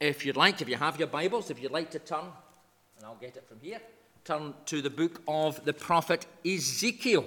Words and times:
If 0.00 0.24
you'd 0.24 0.36
like, 0.36 0.62
if 0.62 0.68
you 0.70 0.76
have 0.76 0.98
your 0.98 1.08
Bibles, 1.08 1.50
if 1.50 1.62
you'd 1.62 1.72
like 1.72 1.90
to 1.90 1.98
turn, 1.98 2.24
and 2.96 3.04
I'll 3.04 3.18
get 3.20 3.36
it 3.36 3.46
from 3.46 3.58
here, 3.60 3.82
turn 4.24 4.54
to 4.64 4.80
the 4.80 4.88
book 4.88 5.20
of 5.28 5.62
the 5.66 5.74
prophet 5.74 6.24
Ezekiel 6.42 7.26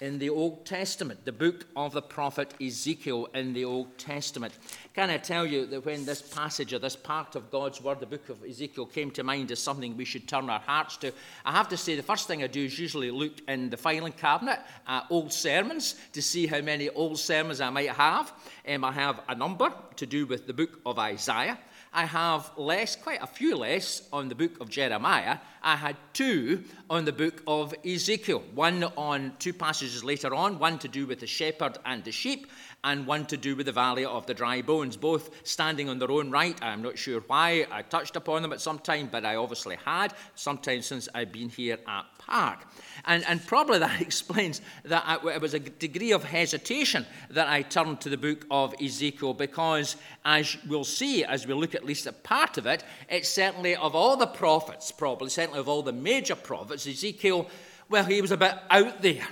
in 0.00 0.20
the 0.20 0.30
Old 0.30 0.64
Testament, 0.64 1.24
the 1.24 1.32
book 1.32 1.66
of 1.74 1.92
the 1.92 2.02
prophet 2.02 2.54
Ezekiel 2.62 3.26
in 3.34 3.54
the 3.54 3.64
Old 3.64 3.98
Testament. 3.98 4.56
Can 4.94 5.10
I 5.10 5.16
tell 5.16 5.44
you 5.44 5.66
that 5.66 5.84
when 5.84 6.04
this 6.04 6.22
passage 6.22 6.72
or 6.72 6.78
this 6.78 6.94
part 6.94 7.34
of 7.34 7.50
God's 7.50 7.82
Word, 7.82 7.98
the 7.98 8.06
book 8.06 8.28
of 8.28 8.44
Ezekiel, 8.44 8.86
came 8.86 9.10
to 9.10 9.24
mind 9.24 9.50
as 9.50 9.58
something 9.58 9.96
we 9.96 10.04
should 10.04 10.28
turn 10.28 10.48
our 10.48 10.60
hearts 10.60 10.96
to? 10.98 11.10
I 11.44 11.50
have 11.50 11.68
to 11.70 11.76
say, 11.76 11.96
the 11.96 12.04
first 12.04 12.28
thing 12.28 12.44
I 12.44 12.46
do 12.46 12.66
is 12.66 12.78
usually 12.78 13.10
look 13.10 13.32
in 13.48 13.68
the 13.68 13.76
filing 13.76 14.12
cabinet 14.12 14.60
at 14.86 15.06
old 15.10 15.32
sermons 15.32 15.96
to 16.12 16.22
see 16.22 16.46
how 16.46 16.60
many 16.60 16.88
old 16.88 17.18
sermons 17.18 17.60
I 17.60 17.70
might 17.70 17.90
have. 17.90 18.32
Um, 18.68 18.84
I 18.84 18.92
have 18.92 19.22
a 19.28 19.34
number 19.34 19.72
to 19.96 20.06
do 20.06 20.24
with 20.24 20.46
the 20.46 20.54
book 20.54 20.78
of 20.86 21.00
Isaiah. 21.00 21.58
I 21.96 22.04
have 22.04 22.52
less, 22.58 22.94
quite 22.94 23.22
a 23.22 23.26
few 23.26 23.56
less, 23.56 24.02
on 24.12 24.28
the 24.28 24.34
book 24.34 24.60
of 24.60 24.68
Jeremiah. 24.68 25.38
I 25.62 25.76
had 25.76 25.96
two 26.16 26.64
on 26.88 27.04
the 27.04 27.12
book 27.12 27.42
of 27.46 27.74
Ezekiel. 27.84 28.42
One 28.54 28.84
on 28.96 29.34
two 29.38 29.52
passages 29.52 30.02
later 30.02 30.34
on, 30.34 30.58
one 30.58 30.78
to 30.78 30.88
do 30.88 31.06
with 31.06 31.20
the 31.20 31.26
shepherd 31.26 31.76
and 31.84 32.02
the 32.04 32.10
sheep, 32.10 32.46
and 32.84 33.06
one 33.06 33.26
to 33.26 33.36
do 33.36 33.54
with 33.54 33.66
the 33.66 33.72
valley 33.72 34.04
of 34.04 34.24
the 34.26 34.32
dry 34.32 34.62
bones, 34.62 34.96
both 34.96 35.30
standing 35.46 35.88
on 35.88 35.98
their 35.98 36.10
own 36.10 36.30
right. 36.30 36.56
I'm 36.62 36.82
not 36.82 36.96
sure 36.96 37.20
why 37.26 37.66
I 37.70 37.82
touched 37.82 38.16
upon 38.16 38.42
them 38.42 38.52
at 38.52 38.60
some 38.60 38.78
time, 38.78 39.08
but 39.10 39.26
I 39.26 39.36
obviously 39.36 39.76
had, 39.84 40.14
sometime 40.36 40.82
since 40.82 41.08
I've 41.14 41.32
been 41.32 41.48
here 41.48 41.78
at 41.86 42.04
Park. 42.18 42.60
And, 43.04 43.24
and 43.26 43.44
probably 43.44 43.80
that 43.80 44.00
explains 44.00 44.60
that 44.84 45.02
I, 45.04 45.34
it 45.34 45.40
was 45.40 45.54
a 45.54 45.58
degree 45.58 46.12
of 46.12 46.24
hesitation 46.24 47.04
that 47.30 47.48
I 47.48 47.62
turned 47.62 48.00
to 48.02 48.08
the 48.08 48.16
book 48.16 48.46
of 48.50 48.74
Ezekiel 48.80 49.34
because, 49.34 49.96
as 50.24 50.56
we'll 50.68 50.84
see 50.84 51.24
as 51.24 51.46
we 51.46 51.54
look 51.54 51.74
at 51.74 51.84
least 51.84 52.06
a 52.06 52.12
part 52.12 52.56
of 52.56 52.66
it, 52.66 52.84
it's 53.08 53.28
certainly 53.28 53.74
of 53.76 53.94
all 53.94 54.16
the 54.16 54.26
prophets, 54.26 54.92
probably, 54.92 55.28
certainly 55.28 55.58
of 55.58 55.68
all 55.68 55.82
the 55.82 55.92
major 56.06 56.36
prophets, 56.36 56.86
Ezekiel, 56.86 57.48
well, 57.88 58.04
he 58.04 58.20
was 58.20 58.30
a 58.30 58.36
bit 58.36 58.54
out 58.70 59.02
there 59.02 59.26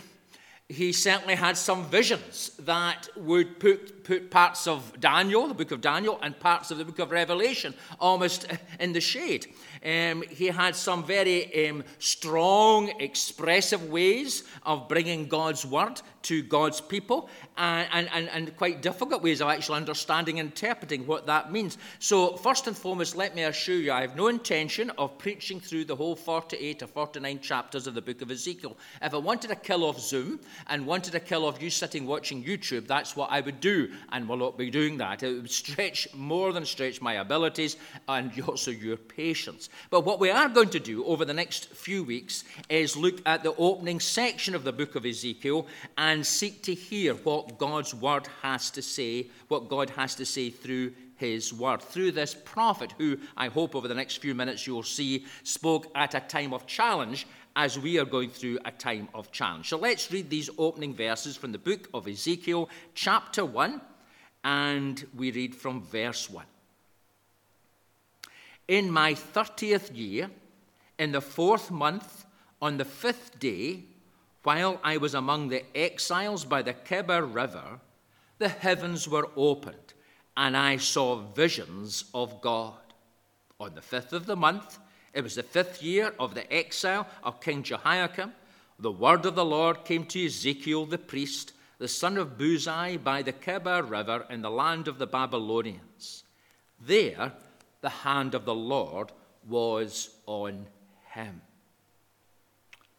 he 0.69 0.93
certainly 0.93 1.35
had 1.35 1.59
some 1.59 1.85
visions 1.85 2.53
that 2.61 3.09
would 3.17 3.61
put, 3.61 4.03
put 4.03 4.31
parts 4.31 4.67
of 4.67 4.99
Daniel, 4.99 5.47
the 5.47 5.55
book 5.55 5.73
of 5.73 5.83
Daniel, 5.83 6.19
and 6.23 6.39
parts 6.41 6.71
of 6.71 6.79
the 6.79 6.85
book 6.87 6.99
of 6.99 7.11
Revelation 7.11 7.75
almost 8.01 8.47
in 8.81 8.93
the 8.93 9.01
shade. 9.01 9.47
Um, 9.85 10.23
he 10.31 10.47
had 10.47 10.75
some 10.75 11.05
very 11.05 11.69
um, 11.69 11.85
strong, 11.99 12.89
expressive 12.99 13.91
ways 13.91 14.45
of 14.63 14.89
bringing 14.89 15.29
God's 15.29 15.67
word 15.67 16.01
to 16.25 16.43
God's 16.43 16.81
people 16.81 17.29
and, 17.57 18.09
and, 18.13 18.29
and 18.31 18.57
quite 18.57 18.83
difficult 18.83 19.23
ways 19.23 19.41
of 19.41 19.49
actually 19.49 19.77
understanding 19.77 20.41
and 20.41 20.51
interpreting 20.51 21.07
what 21.07 21.27
that 21.27 21.53
means. 21.53 21.79
So, 21.99 22.37
first 22.37 22.67
and 22.67 22.77
foremost, 22.77 23.17
let 23.17 23.35
me 23.35 23.45
assure 23.45 23.77
you, 23.77 23.93
I 23.93 24.01
have 24.03 24.17
no 24.17 24.29
intention 24.29 24.91
of 24.99 25.17
preaching 25.19 25.61
through 25.61 25.85
the 25.85 25.97
whole 25.97 26.17
48 26.17 26.83
or 26.83 26.87
49 26.87 27.41
chapters 27.41 27.87
of 27.87 27.95
the 27.95 28.03
book 28.03 28.23
of 28.23 28.31
Ezekiel. 28.31 28.77
If 29.03 29.15
I 29.15 29.19
wanted 29.19 29.49
to 29.49 29.57
kill 29.57 29.85
off 29.85 30.01
Zoom 30.01 30.41
and 30.69 30.87
wanted 30.87 31.13
to 31.13 31.21
kill 31.21 31.45
off 31.45 31.63
you 31.63 31.71
sitting 31.71 32.07
watching 32.07 32.45
YouTube, 32.45 32.87
that's 32.87 33.17
what 33.17 33.31
I 33.31 33.41
would 33.41 33.61
do, 33.61 33.91
and 34.13 34.29
will 34.29 34.37
not 34.37 34.59
be 34.59 34.71
doing 34.71 34.97
that. 34.99 35.23
It 35.23 35.35
would 35.35 35.51
stretch 35.51 36.09
more 36.15 36.53
than 36.53 36.65
stretch 36.65 37.01
my 37.01 37.15
abilities 37.15 37.77
and 38.09 38.33
also 38.49 38.71
your 38.71 38.97
patience. 38.97 39.69
But 39.91 40.05
what 40.05 40.21
we 40.21 40.31
are 40.31 40.49
going 40.49 40.71
to 40.71 40.81
do 40.81 41.05
over 41.05 41.25
the 41.25 41.35
next 41.35 41.71
few 41.71 42.05
weeks 42.05 42.45
is 42.69 42.97
look 42.97 43.21
at 43.27 43.43
the 43.43 43.55
opening 43.57 44.01
section 44.01 44.55
of 44.55 44.65
the 44.65 44.73
book 44.73 44.95
of 44.95 45.05
Ezekiel 45.05 45.67
and 45.99 46.14
seek 46.23 46.63
to 46.65 46.75
hear 46.75 47.15
what 47.15 47.57
God's 47.57 47.95
word 47.95 48.29
has 48.43 48.71
to 48.73 48.83
say, 48.83 49.29
what 49.49 49.71
God 49.71 49.89
has 49.91 50.15
to 50.17 50.27
say 50.27 50.51
through 50.51 50.93
his 51.17 51.53
word. 51.53 51.81
Through 51.81 52.13
this 52.13 52.35
prophet, 52.45 52.93
who 52.99 53.19
I 53.37 53.49
hope 53.49 53.75
over 53.75 53.89
the 53.89 53.95
next 53.95 54.17
few 54.17 54.35
minutes 54.35 54.67
you'll 54.67 54.83
see 54.83 55.25
spoke 55.43 55.91
at 55.95 56.15
a 56.15 56.21
time 56.21 56.53
of 56.53 56.67
challenge 56.67 57.27
as 57.57 57.79
we 57.79 57.99
are 57.99 58.05
going 58.05 58.31
through 58.31 58.59
a 58.65 58.71
time 58.71 59.09
of 59.15 59.31
challenge. 59.33 59.69
So 59.69 59.79
let's 59.79 60.11
read 60.11 60.29
these 60.29 60.51
opening 60.59 60.93
verses 60.95 61.37
from 61.37 61.53
the 61.53 61.59
book 61.59 61.89
of 61.95 62.09
Ezekiel, 62.09 62.69
chapter 62.95 63.45
1, 63.45 63.81
and 64.43 65.07
we 65.17 65.31
read 65.31 65.55
from 65.55 65.83
verse 65.83 66.29
1. 66.29 66.45
In 68.67 68.91
my 68.91 69.15
30th 69.15 69.97
year, 69.97 70.31
in 70.99 71.13
the 71.13 71.21
fourth 71.21 71.71
month, 71.71 72.25
on 72.61 72.77
the 72.77 72.85
fifth 72.85 73.39
day, 73.39 73.85
while 74.45 74.79
I 74.85 74.99
was 74.99 75.15
among 75.15 75.49
the 75.49 75.65
exiles 75.77 76.45
by 76.45 76.63
the 76.63 76.75
Chebar 76.75 77.25
River, 77.25 77.81
the 78.39 78.49
heavens 78.49 79.09
were 79.09 79.29
opened, 79.37 79.95
and 80.37 80.57
I 80.57 80.77
saw 80.77 81.17
visions 81.17 82.05
of 82.15 82.41
God. 82.41 82.75
On 83.59 83.75
the 83.75 83.83
fifth 83.83 84.13
of 84.13 84.27
the 84.27 84.37
month, 84.37 84.79
it 85.13 85.23
was 85.23 85.35
the 85.35 85.43
fifth 85.43 85.83
year 85.83 86.15
of 86.19 86.35
the 86.35 86.53
exile 86.53 87.07
of 87.23 87.41
King 87.41 87.63
Jehoiachin, 87.63 88.33
the 88.79 88.93
word 88.93 89.25
of 89.25 89.35
the 89.35 89.45
Lord 89.45 89.85
came 89.85 90.05
to 90.07 90.27
Ezekiel 90.27 90.87
the 90.87 90.99
priest, 90.99 91.53
the 91.79 91.89
son 91.89 92.17
of 92.17 92.37
Buzi, 92.37 93.03
by 93.03 93.23
the 93.23 93.33
Chebar 93.33 93.83
River 93.83 94.27
in 94.29 94.43
the 94.43 94.51
land 94.51 94.89
of 94.89 94.99
the 94.99 95.07
Babylonians. 95.07 96.25
There, 96.81 97.33
the 97.81 97.89
hand 97.89 98.35
of 98.35 98.45
the 98.45 98.55
Lord 98.55 99.13
was 99.49 100.11
on 100.27 100.67
him. 101.13 101.41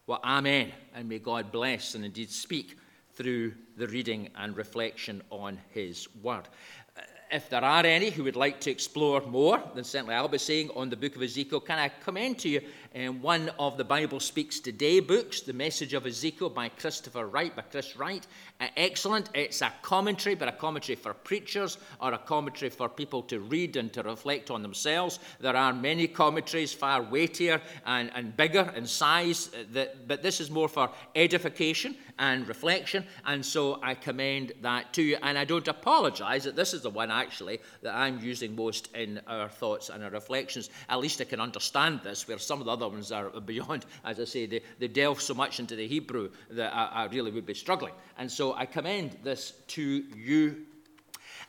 Well, 0.07 0.19
Amen. 0.23 0.71
And 0.93 1.09
may 1.09 1.17
God 1.17 1.51
bless 1.51 1.95
and 1.95 2.05
indeed 2.05 2.29
speak 2.29 2.77
through 3.15 3.53
the 3.75 3.87
reading 3.87 4.29
and 4.35 4.55
reflection 4.55 5.23
on 5.31 5.59
His 5.69 6.07
Word. 6.21 6.47
Uh, 6.95 7.01
if 7.31 7.49
there 7.49 7.63
are 7.63 7.83
any 7.83 8.11
who 8.11 8.23
would 8.25 8.35
like 8.35 8.59
to 8.61 8.71
explore 8.71 9.21
more, 9.21 9.59
then 9.73 9.83
certainly 9.83 10.13
I'll 10.13 10.27
be 10.27 10.37
saying 10.37 10.69
on 10.75 10.91
the 10.91 10.95
book 10.95 11.15
of 11.15 11.23
Ezekiel, 11.23 11.59
can 11.59 11.79
I 11.79 11.89
commend 11.89 12.37
to 12.39 12.49
you 12.49 12.61
um, 12.95 13.21
one 13.21 13.51
of 13.59 13.77
the 13.77 13.83
Bible 13.83 14.19
Speaks 14.19 14.59
Today 14.59 14.99
books, 14.99 15.41
The 15.41 15.53
Message 15.53 15.93
of 15.93 16.05
Ezekiel 16.05 16.49
by 16.49 16.69
Christopher 16.69 17.27
Wright, 17.27 17.53
by 17.55 17.63
Chris 17.63 17.97
Wright. 17.97 18.25
Uh, 18.61 18.67
excellent. 18.77 19.29
It's 19.33 19.61
a 19.61 19.73
commentary, 19.81 20.35
but 20.35 20.47
a 20.47 20.53
commentary 20.53 20.95
for 20.95 21.13
preachers 21.13 21.77
or 21.99 22.13
a 22.13 22.17
commentary 22.17 22.69
for 22.69 22.87
people 22.87 23.21
to 23.23 23.41
read 23.41 23.75
and 23.75 23.91
to 23.93 24.03
reflect 24.03 24.49
on 24.49 24.61
themselves. 24.61 25.19
There 25.41 25.55
are 25.55 25.73
many 25.73 26.07
commentaries 26.07 26.73
far 26.73 27.01
weightier 27.01 27.61
and, 27.85 28.11
and 28.15 28.35
bigger 28.37 28.71
in 28.75 28.85
size, 28.85 29.49
uh, 29.53 29.63
that, 29.73 30.07
but 30.07 30.23
this 30.23 30.39
is 30.39 30.49
more 30.49 30.69
for 30.69 30.89
edification 31.15 31.97
and 32.17 32.47
reflection, 32.47 33.05
and 33.25 33.45
so 33.45 33.77
I 33.83 33.93
commend 33.93 34.53
that 34.61 34.93
to 34.93 35.01
you. 35.01 35.17
And 35.21 35.37
I 35.37 35.43
don't 35.43 35.67
apologize 35.67 36.45
that 36.45 36.55
this 36.55 36.73
is 36.73 36.81
the 36.81 36.89
one 36.89 37.11
actually 37.11 37.59
that 37.81 37.93
I'm 37.93 38.19
using 38.19 38.55
most 38.55 38.89
in 38.95 39.19
our 39.27 39.49
thoughts 39.49 39.89
and 39.89 40.01
our 40.01 40.09
reflections. 40.09 40.69
At 40.87 40.99
least 40.99 41.19
I 41.19 41.25
can 41.25 41.41
understand 41.41 41.99
this, 42.03 42.25
where 42.25 42.37
some 42.37 42.59
of 42.61 42.65
the 42.65 42.71
other 42.71 42.84
ones 42.91 43.11
are 43.11 43.29
beyond, 43.41 43.85
as 44.05 44.19
I 44.19 44.25
say, 44.25 44.45
they, 44.45 44.61
they 44.79 44.87
delve 44.87 45.21
so 45.21 45.33
much 45.33 45.59
into 45.59 45.75
the 45.75 45.87
Hebrew 45.87 46.29
that 46.51 46.73
I, 46.73 46.85
I 46.85 47.05
really 47.05 47.31
would 47.31 47.45
be 47.45 47.53
struggling. 47.53 47.93
And 48.17 48.31
so 48.31 48.53
I 48.53 48.65
commend 48.65 49.17
this 49.23 49.53
to 49.67 49.81
you. 49.81 50.65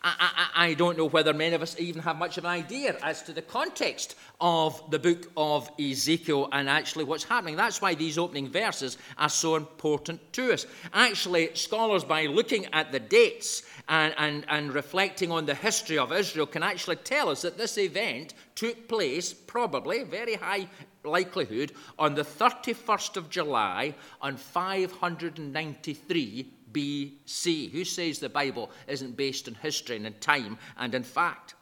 I, 0.02 0.48
I, 0.54 0.66
I, 0.66 0.74
don't 0.74 0.98
know 0.98 1.08
whether 1.08 1.32
many 1.32 1.54
of 1.54 1.62
us 1.62 1.78
even 1.78 2.02
have 2.02 2.16
much 2.16 2.38
of 2.38 2.44
an 2.44 2.50
idea 2.50 2.96
as 3.02 3.22
to 3.22 3.32
the 3.32 3.42
context 3.42 4.14
of 4.40 4.90
the 4.90 4.98
book 4.98 5.30
of 5.36 5.70
Ezekiel 5.80 6.48
and 6.52 6.68
actually 6.68 7.04
what's 7.04 7.24
happening. 7.24 7.56
That's 7.56 7.80
why 7.80 7.94
these 7.94 8.18
opening 8.18 8.48
verses 8.48 8.98
are 9.18 9.28
so 9.28 9.56
important 9.56 10.20
to 10.34 10.52
us. 10.52 10.66
Actually, 10.92 11.54
scholars, 11.54 12.04
by 12.04 12.26
looking 12.26 12.66
at 12.72 12.92
the 12.92 13.00
dates 13.00 13.62
and, 13.88 14.14
and, 14.18 14.44
and 14.48 14.72
reflecting 14.74 15.32
on 15.32 15.46
the 15.46 15.54
history 15.54 15.98
of 15.98 16.12
Israel, 16.12 16.46
can 16.46 16.62
actually 16.62 16.96
tell 16.96 17.28
us 17.28 17.42
that 17.42 17.58
this 17.58 17.78
event 17.78 18.34
took 18.54 18.88
place, 18.88 19.32
probably, 19.32 20.02
very 20.02 20.34
high 20.34 20.68
likelihood, 21.06 21.72
on 21.98 22.14
the 22.14 22.24
31st 22.24 23.16
of 23.16 23.30
July 23.30 23.94
on 24.20 24.36
593 24.36 26.52
BC. 26.72 27.70
Who 27.70 27.84
says 27.84 28.18
the 28.18 28.28
Bible 28.28 28.70
isn't 28.86 29.16
based 29.16 29.48
on 29.48 29.54
history 29.54 29.96
and 29.96 30.06
in 30.06 30.12
time 30.14 30.58
and 30.76 30.94
in 30.94 31.02
fact? 31.02 31.54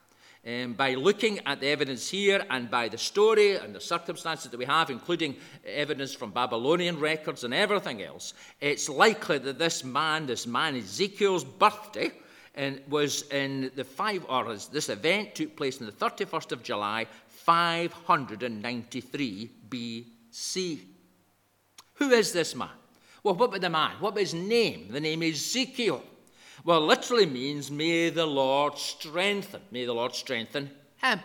Um, 0.47 0.75
by 0.75 0.95
looking 0.95 1.41
at 1.47 1.61
the 1.61 1.69
evidence 1.69 2.11
here 2.11 2.45
and 2.51 2.71
by 2.71 2.89
the 2.89 2.99
story 2.99 3.57
and 3.57 3.75
the 3.75 3.81
circumstances 3.81 4.51
that 4.51 4.59
we 4.59 4.67
have, 4.67 4.91
including 4.91 5.37
evidence 5.65 6.13
from 6.13 6.33
Babylonian 6.33 7.01
records 7.01 7.45
and 7.45 7.55
everything 7.55 8.03
else, 8.03 8.35
it's 8.61 8.91
likely 8.91 9.39
that 9.39 9.59
this 9.59 9.85
man, 9.85 10.27
this 10.27 10.47
man 10.47 10.77
Ezekiel's 10.77 11.45
birthday, 11.45 12.13
and 12.57 12.79
was 12.89 13.23
in 13.31 13.71
the 13.75 13.85
five, 13.85 14.25
or 14.29 14.55
this 14.71 14.91
event 14.91 15.35
took 15.35 15.57
place 15.57 15.81
on 15.81 15.87
the 15.87 15.93
31st 15.93 16.53
of 16.53 16.63
July, 16.63 17.07
593 17.45 19.51
BC. 19.69 20.79
Who 21.95 22.11
is 22.11 22.33
this 22.33 22.55
man? 22.55 22.69
Well, 23.23 23.35
what 23.35 23.51
about 23.51 23.61
the 23.61 23.69
man? 23.69 23.97
What 24.01 24.11
about 24.11 24.21
his 24.21 24.33
name? 24.33 24.89
The 24.91 25.01
name 25.01 25.23
is 25.23 25.37
Ezekiel. 25.37 26.03
Well, 26.65 26.81
literally 26.81 27.27
means, 27.27 27.71
may 27.71 28.09
the 28.09 28.25
Lord 28.25 28.79
strengthen. 28.79 29.61
May 29.71 29.85
the 29.85 29.93
Lord 29.93 30.15
strengthen 30.15 30.71
him. 31.03 31.21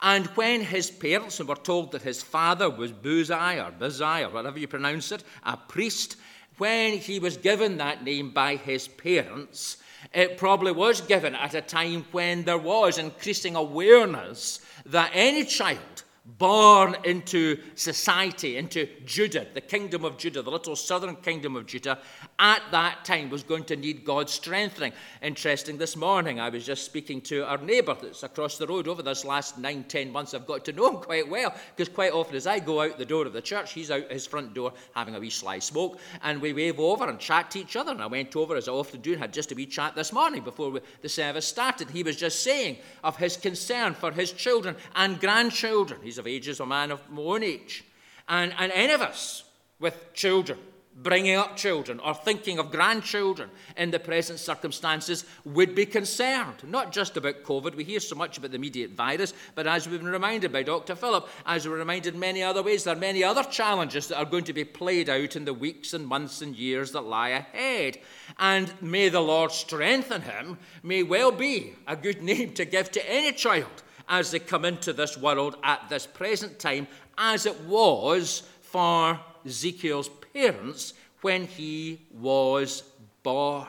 And 0.00 0.26
when 0.28 0.62
his 0.62 0.90
parents, 0.90 1.38
were 1.40 1.54
told 1.54 1.92
that 1.92 2.02
his 2.02 2.22
father 2.22 2.68
was 2.68 2.92
Buzi 2.92 3.64
or 3.64 3.70
Buzi 3.70 4.26
or 4.26 4.30
whatever 4.30 4.58
you 4.58 4.66
pronounce 4.66 5.12
it, 5.12 5.22
a 5.44 5.56
priest, 5.56 6.16
when 6.56 6.98
he 6.98 7.20
was 7.20 7.36
given 7.36 7.78
that 7.78 8.02
name 8.02 8.30
by 8.30 8.56
his 8.56 8.88
parents, 8.88 9.76
It 10.12 10.38
probably 10.38 10.72
was 10.72 11.00
given 11.00 11.34
at 11.34 11.54
a 11.54 11.60
time 11.60 12.06
when 12.12 12.44
there 12.44 12.58
was 12.58 12.98
increasing 12.98 13.56
awareness 13.56 14.60
that 14.86 15.10
any 15.14 15.44
child 15.44 15.97
born 16.36 16.94
into 17.04 17.58
society, 17.74 18.58
into 18.58 18.86
Judah, 19.06 19.46
the 19.54 19.60
kingdom 19.62 20.04
of 20.04 20.18
Judah, 20.18 20.42
the 20.42 20.50
little 20.50 20.76
southern 20.76 21.16
kingdom 21.16 21.56
of 21.56 21.64
Judah, 21.64 21.98
at 22.38 22.62
that 22.70 23.04
time 23.04 23.30
was 23.30 23.42
going 23.42 23.64
to 23.64 23.76
need 23.76 24.04
God's 24.04 24.32
strengthening. 24.32 24.92
Interesting, 25.22 25.78
this 25.78 25.96
morning 25.96 26.38
I 26.38 26.50
was 26.50 26.66
just 26.66 26.84
speaking 26.84 27.22
to 27.22 27.46
our 27.46 27.56
neighbour 27.56 27.96
that's 28.00 28.22
across 28.24 28.58
the 28.58 28.66
road 28.66 28.88
over 28.88 29.02
this 29.02 29.24
last 29.24 29.56
nine, 29.56 29.84
ten 29.84 30.12
months. 30.12 30.34
I've 30.34 30.46
got 30.46 30.66
to 30.66 30.72
know 30.72 30.90
him 30.90 30.96
quite 31.00 31.28
well 31.28 31.54
because 31.74 31.92
quite 31.92 32.12
often 32.12 32.36
as 32.36 32.46
I 32.46 32.58
go 32.58 32.82
out 32.82 32.98
the 32.98 33.06
door 33.06 33.24
of 33.24 33.32
the 33.32 33.40
church, 33.40 33.72
he's 33.72 33.90
out 33.90 34.12
his 34.12 34.26
front 34.26 34.52
door 34.52 34.74
having 34.94 35.14
a 35.14 35.20
wee 35.20 35.30
sly 35.30 35.58
smoke 35.60 35.98
and 36.22 36.42
we 36.42 36.52
wave 36.52 36.78
over 36.78 37.08
and 37.08 37.18
chat 37.18 37.50
to 37.52 37.60
each 37.60 37.74
other. 37.74 37.92
And 37.92 38.02
I 38.02 38.06
went 38.06 38.36
over, 38.36 38.54
as 38.54 38.68
I 38.68 38.72
often 38.72 39.00
do, 39.00 39.12
and 39.12 39.20
had 39.20 39.32
just 39.32 39.52
a 39.52 39.54
wee 39.54 39.66
chat 39.66 39.94
this 39.94 40.12
morning 40.12 40.42
before 40.42 40.70
we, 40.70 40.80
the 41.00 41.08
service 41.08 41.46
started. 41.46 41.88
He 41.88 42.02
was 42.02 42.16
just 42.16 42.42
saying 42.42 42.76
of 43.02 43.16
his 43.16 43.36
concern 43.36 43.94
for 43.94 44.12
his 44.12 44.32
children 44.32 44.76
and 44.94 45.18
grandchildren. 45.18 46.00
He's 46.02 46.17
of 46.18 46.26
ages, 46.26 46.60
a 46.60 46.66
man 46.66 46.90
of 46.90 47.08
my 47.10 47.22
own 47.22 47.42
age. 47.42 47.84
And, 48.28 48.54
and 48.58 48.70
any 48.72 48.92
of 48.92 49.00
us 49.00 49.44
with 49.80 50.12
children, 50.12 50.58
bringing 51.02 51.36
up 51.36 51.56
children 51.56 52.00
or 52.00 52.14
thinking 52.14 52.58
of 52.58 52.70
grandchildren 52.70 53.50
in 53.76 53.90
the 53.90 53.98
present 53.98 54.38
circumstances 54.38 55.24
would 55.44 55.74
be 55.74 55.86
concerned. 55.86 56.56
Not 56.64 56.92
just 56.92 57.16
about 57.16 57.44
COVID, 57.44 57.74
we 57.74 57.84
hear 57.84 58.00
so 58.00 58.16
much 58.16 58.38
about 58.38 58.50
the 58.50 58.56
immediate 58.56 58.90
virus, 58.92 59.32
but 59.54 59.66
as 59.66 59.88
we've 59.88 60.00
been 60.00 60.10
reminded 60.10 60.52
by 60.52 60.62
Dr. 60.62 60.96
Philip, 60.96 61.28
as 61.46 61.66
we're 61.66 61.76
reminded 61.76 62.14
in 62.14 62.20
many 62.20 62.42
other 62.42 62.62
ways, 62.62 62.84
there 62.84 62.96
are 62.96 62.98
many 62.98 63.22
other 63.22 63.44
challenges 63.44 64.08
that 64.08 64.18
are 64.18 64.24
going 64.24 64.44
to 64.44 64.52
be 64.52 64.64
played 64.64 65.08
out 65.08 65.36
in 65.36 65.44
the 65.44 65.54
weeks 65.54 65.94
and 65.94 66.06
months 66.06 66.42
and 66.42 66.56
years 66.56 66.92
that 66.92 67.02
lie 67.02 67.30
ahead. 67.30 67.98
And 68.38 68.72
may 68.82 69.08
the 69.08 69.20
Lord 69.20 69.52
strengthen 69.52 70.22
him, 70.22 70.58
may 70.82 71.02
well 71.02 71.30
be 71.30 71.74
a 71.86 71.96
good 71.96 72.22
name 72.22 72.54
to 72.54 72.64
give 72.64 72.90
to 72.92 73.10
any 73.10 73.32
child 73.32 73.82
as 74.08 74.30
they 74.30 74.38
come 74.38 74.64
into 74.64 74.92
this 74.92 75.16
world 75.16 75.56
at 75.62 75.88
this 75.88 76.06
present 76.06 76.58
time, 76.58 76.88
as 77.16 77.46
it 77.46 77.60
was 77.62 78.42
for 78.62 79.20
Ezekiel's 79.44 80.10
parents 80.32 80.94
when 81.20 81.46
he 81.46 82.06
was 82.12 82.82
born. 83.22 83.66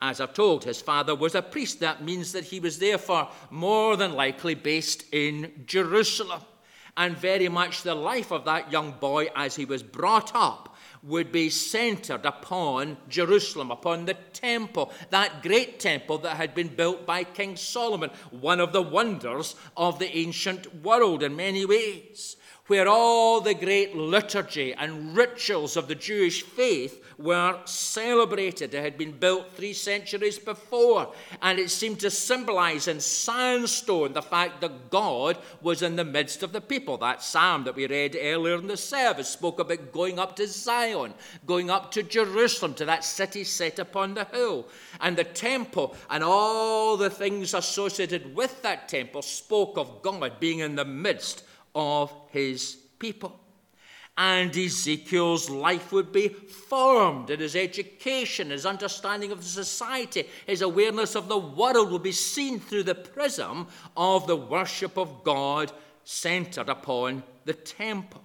As 0.00 0.20
I've 0.20 0.34
told, 0.34 0.64
his 0.64 0.80
father 0.80 1.14
was 1.14 1.34
a 1.34 1.42
priest. 1.42 1.80
That 1.80 2.04
means 2.04 2.32
that 2.32 2.44
he 2.44 2.60
was 2.60 2.78
therefore 2.78 3.28
more 3.50 3.96
than 3.96 4.12
likely 4.12 4.54
based 4.54 5.04
in 5.12 5.64
Jerusalem. 5.66 6.42
And 6.98 7.16
very 7.16 7.48
much 7.48 7.82
the 7.82 7.94
life 7.94 8.30
of 8.30 8.44
that 8.44 8.72
young 8.72 8.92
boy 8.92 9.28
as 9.34 9.56
he 9.56 9.64
was 9.64 9.82
brought 9.82 10.32
up 10.34 10.75
would 11.06 11.30
be 11.30 11.48
centered 11.48 12.26
upon 12.26 12.96
Jerusalem, 13.08 13.70
upon 13.70 14.04
the 14.04 14.14
temple, 14.32 14.92
that 15.10 15.42
great 15.42 15.78
temple 15.78 16.18
that 16.18 16.36
had 16.36 16.54
been 16.54 16.68
built 16.68 17.06
by 17.06 17.22
King 17.22 17.56
Solomon, 17.56 18.10
one 18.30 18.60
of 18.60 18.72
the 18.72 18.82
wonders 18.82 19.54
of 19.76 19.98
the 19.98 20.16
ancient 20.16 20.82
world 20.82 21.22
in 21.22 21.36
many 21.36 21.64
ways, 21.64 22.36
where 22.66 22.88
all 22.88 23.40
the 23.40 23.54
great 23.54 23.94
liturgy 23.94 24.74
and 24.74 25.16
rituals 25.16 25.76
of 25.76 25.86
the 25.88 25.94
Jewish 25.94 26.42
faith 26.42 27.02
were 27.18 27.58
celebrated. 27.64 28.74
It 28.74 28.82
had 28.82 28.98
been 28.98 29.12
built 29.12 29.52
three 29.54 29.72
centuries 29.72 30.38
before, 30.38 31.12
and 31.40 31.58
it 31.58 31.70
seemed 31.70 32.00
to 32.00 32.10
symbolize 32.10 32.88
in 32.88 33.00
sandstone 33.00 34.12
the 34.12 34.22
fact 34.22 34.60
that 34.60 34.90
God 34.90 35.38
was 35.62 35.82
in 35.82 35.96
the 35.96 36.04
midst 36.04 36.42
of 36.42 36.52
the 36.52 36.60
people. 36.60 36.98
That 36.98 37.22
psalm 37.22 37.64
that 37.64 37.76
we 37.76 37.86
read 37.86 38.18
earlier 38.20 38.58
in 38.58 38.66
the 38.66 38.76
service 38.76 39.28
spoke 39.28 39.60
about 39.60 39.92
going 39.92 40.18
up 40.18 40.36
to 40.36 40.46
Zion, 40.46 41.14
going 41.46 41.70
up 41.70 41.90
to 41.92 42.02
Jerusalem, 42.02 42.74
to 42.74 42.84
that 42.84 43.04
city 43.04 43.44
set 43.44 43.78
upon 43.78 44.14
the 44.14 44.24
hill. 44.24 44.66
And 45.00 45.16
the 45.16 45.24
temple 45.24 45.96
and 46.10 46.22
all 46.22 46.96
the 46.96 47.10
things 47.10 47.54
associated 47.54 48.34
with 48.34 48.62
that 48.62 48.88
temple 48.88 49.22
spoke 49.22 49.78
of 49.78 50.02
God 50.02 50.40
being 50.40 50.58
in 50.58 50.76
the 50.76 50.84
midst 50.84 51.44
of 51.76 52.12
his 52.30 52.76
people 52.98 53.38
and 54.18 54.56
Ezekiel's 54.56 55.50
life 55.50 55.92
would 55.92 56.10
be 56.10 56.28
formed, 56.28 57.28
and 57.28 57.40
his 57.40 57.54
education, 57.54 58.48
his 58.48 58.64
understanding 58.64 59.30
of 59.30 59.38
the 59.38 59.44
society, 59.44 60.26
his 60.46 60.62
awareness 60.62 61.14
of 61.14 61.28
the 61.28 61.36
world 61.36 61.92
would 61.92 62.02
be 62.02 62.12
seen 62.12 62.58
through 62.58 62.84
the 62.84 62.94
prism 62.94 63.66
of 63.96 64.26
the 64.26 64.36
worship 64.36 64.96
of 64.96 65.22
God 65.22 65.70
centered 66.04 66.70
upon 66.70 67.22
the 67.44 67.52
temple. 67.52 68.22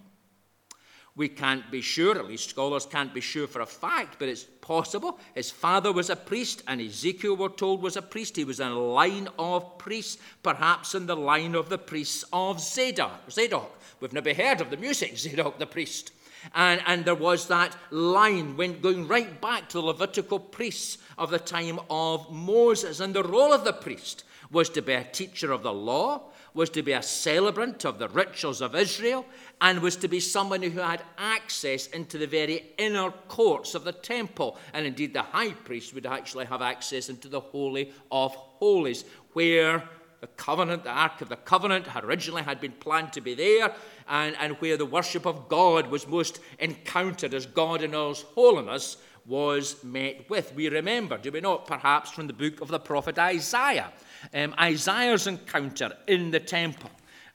We 1.15 1.27
can't 1.27 1.69
be 1.69 1.81
sure, 1.81 2.17
at 2.17 2.27
least 2.27 2.49
scholars 2.49 2.85
can't 2.85 3.13
be 3.13 3.19
sure 3.19 3.45
for 3.45 3.61
a 3.61 3.65
fact, 3.65 4.15
but 4.17 4.29
it's 4.29 4.45
possible. 4.61 5.19
His 5.35 5.51
father 5.51 5.91
was 5.91 6.09
a 6.09 6.15
priest, 6.15 6.63
and 6.67 6.79
Ezekiel, 6.79 7.35
we're 7.35 7.49
told, 7.49 7.81
was 7.81 7.97
a 7.97 8.01
priest. 8.01 8.37
He 8.37 8.45
was 8.45 8.61
in 8.61 8.67
a 8.67 8.79
line 8.79 9.27
of 9.37 9.77
priests, 9.77 10.17
perhaps 10.41 10.95
in 10.95 11.07
the 11.07 11.15
line 11.15 11.53
of 11.53 11.67
the 11.67 11.77
priests 11.77 12.23
of 12.31 12.61
Zadok. 12.61 13.29
Zadok. 13.29 13.77
We've 13.99 14.13
never 14.13 14.33
heard 14.33 14.61
of 14.61 14.69
the 14.69 14.77
music, 14.77 15.17
Zadok 15.17 15.59
the 15.59 15.65
priest. 15.65 16.13
And, 16.55 16.81
and 16.87 17.05
there 17.05 17.15
was 17.15 17.47
that 17.49 17.75
line 17.91 18.55
when, 18.57 18.79
going 18.79 19.07
right 19.07 19.39
back 19.41 19.69
to 19.69 19.77
the 19.79 19.87
Levitical 19.87 20.39
priests 20.39 20.97
of 21.17 21.29
the 21.29 21.39
time 21.39 21.79
of 21.89 22.31
Moses. 22.31 22.99
And 22.99 23.13
the 23.13 23.23
role 23.23 23.53
of 23.53 23.63
the 23.63 23.73
priest 23.73 24.23
was 24.49 24.69
to 24.69 24.81
be 24.81 24.93
a 24.93 25.03
teacher 25.03 25.51
of 25.51 25.63
the 25.63 25.73
law, 25.73 26.30
was 26.53 26.69
to 26.71 26.81
be 26.81 26.91
a 26.91 27.01
celebrant 27.01 27.85
of 27.85 27.99
the 27.99 28.09
rituals 28.09 28.61
of 28.61 28.75
Israel, 28.75 29.25
and 29.61 29.81
was 29.81 29.95
to 29.97 30.07
be 30.07 30.19
someone 30.19 30.61
who 30.61 30.79
had 30.79 31.01
access 31.17 31.87
into 31.87 32.17
the 32.17 32.27
very 32.27 32.73
inner 32.77 33.11
courts 33.27 33.75
of 33.75 33.83
the 33.83 33.91
temple. 33.91 34.57
And 34.73 34.85
indeed, 34.85 35.13
the 35.13 35.21
high 35.21 35.51
priest 35.51 35.93
would 35.93 36.05
actually 36.05 36.45
have 36.45 36.61
access 36.61 37.09
into 37.09 37.27
the 37.27 37.39
Holy 37.39 37.93
of 38.11 38.35
Holies, 38.35 39.05
where 39.33 39.83
the 40.19 40.27
covenant, 40.27 40.83
the 40.83 40.91
Ark 40.91 41.21
of 41.21 41.29
the 41.29 41.35
Covenant, 41.35 41.87
originally 41.95 42.43
had 42.43 42.61
been 42.61 42.73
planned 42.73 43.11
to 43.13 43.21
be 43.21 43.33
there, 43.33 43.73
and, 44.07 44.35
and 44.39 44.53
where 44.57 44.77
the 44.77 44.85
worship 44.85 45.25
of 45.25 45.49
God 45.49 45.87
was 45.87 46.07
most 46.07 46.39
encountered 46.59 47.33
as 47.33 47.45
God 47.45 47.81
in 47.81 47.95
all 47.95 48.09
his 48.09 48.21
holiness 48.21 48.97
was 49.25 49.83
met 49.83 50.29
with. 50.29 50.53
We 50.53 50.69
remember, 50.69 51.17
do 51.17 51.31
we 51.31 51.41
not, 51.41 51.67
perhaps 51.67 52.11
from 52.11 52.27
the 52.27 52.33
book 52.33 52.61
of 52.61 52.67
the 52.67 52.79
prophet 52.79 53.17
Isaiah, 53.17 53.91
um, 54.33 54.55
Isaiah's 54.59 55.27
encounter 55.27 55.93
in 56.07 56.31
the 56.31 56.39
temple 56.39 56.89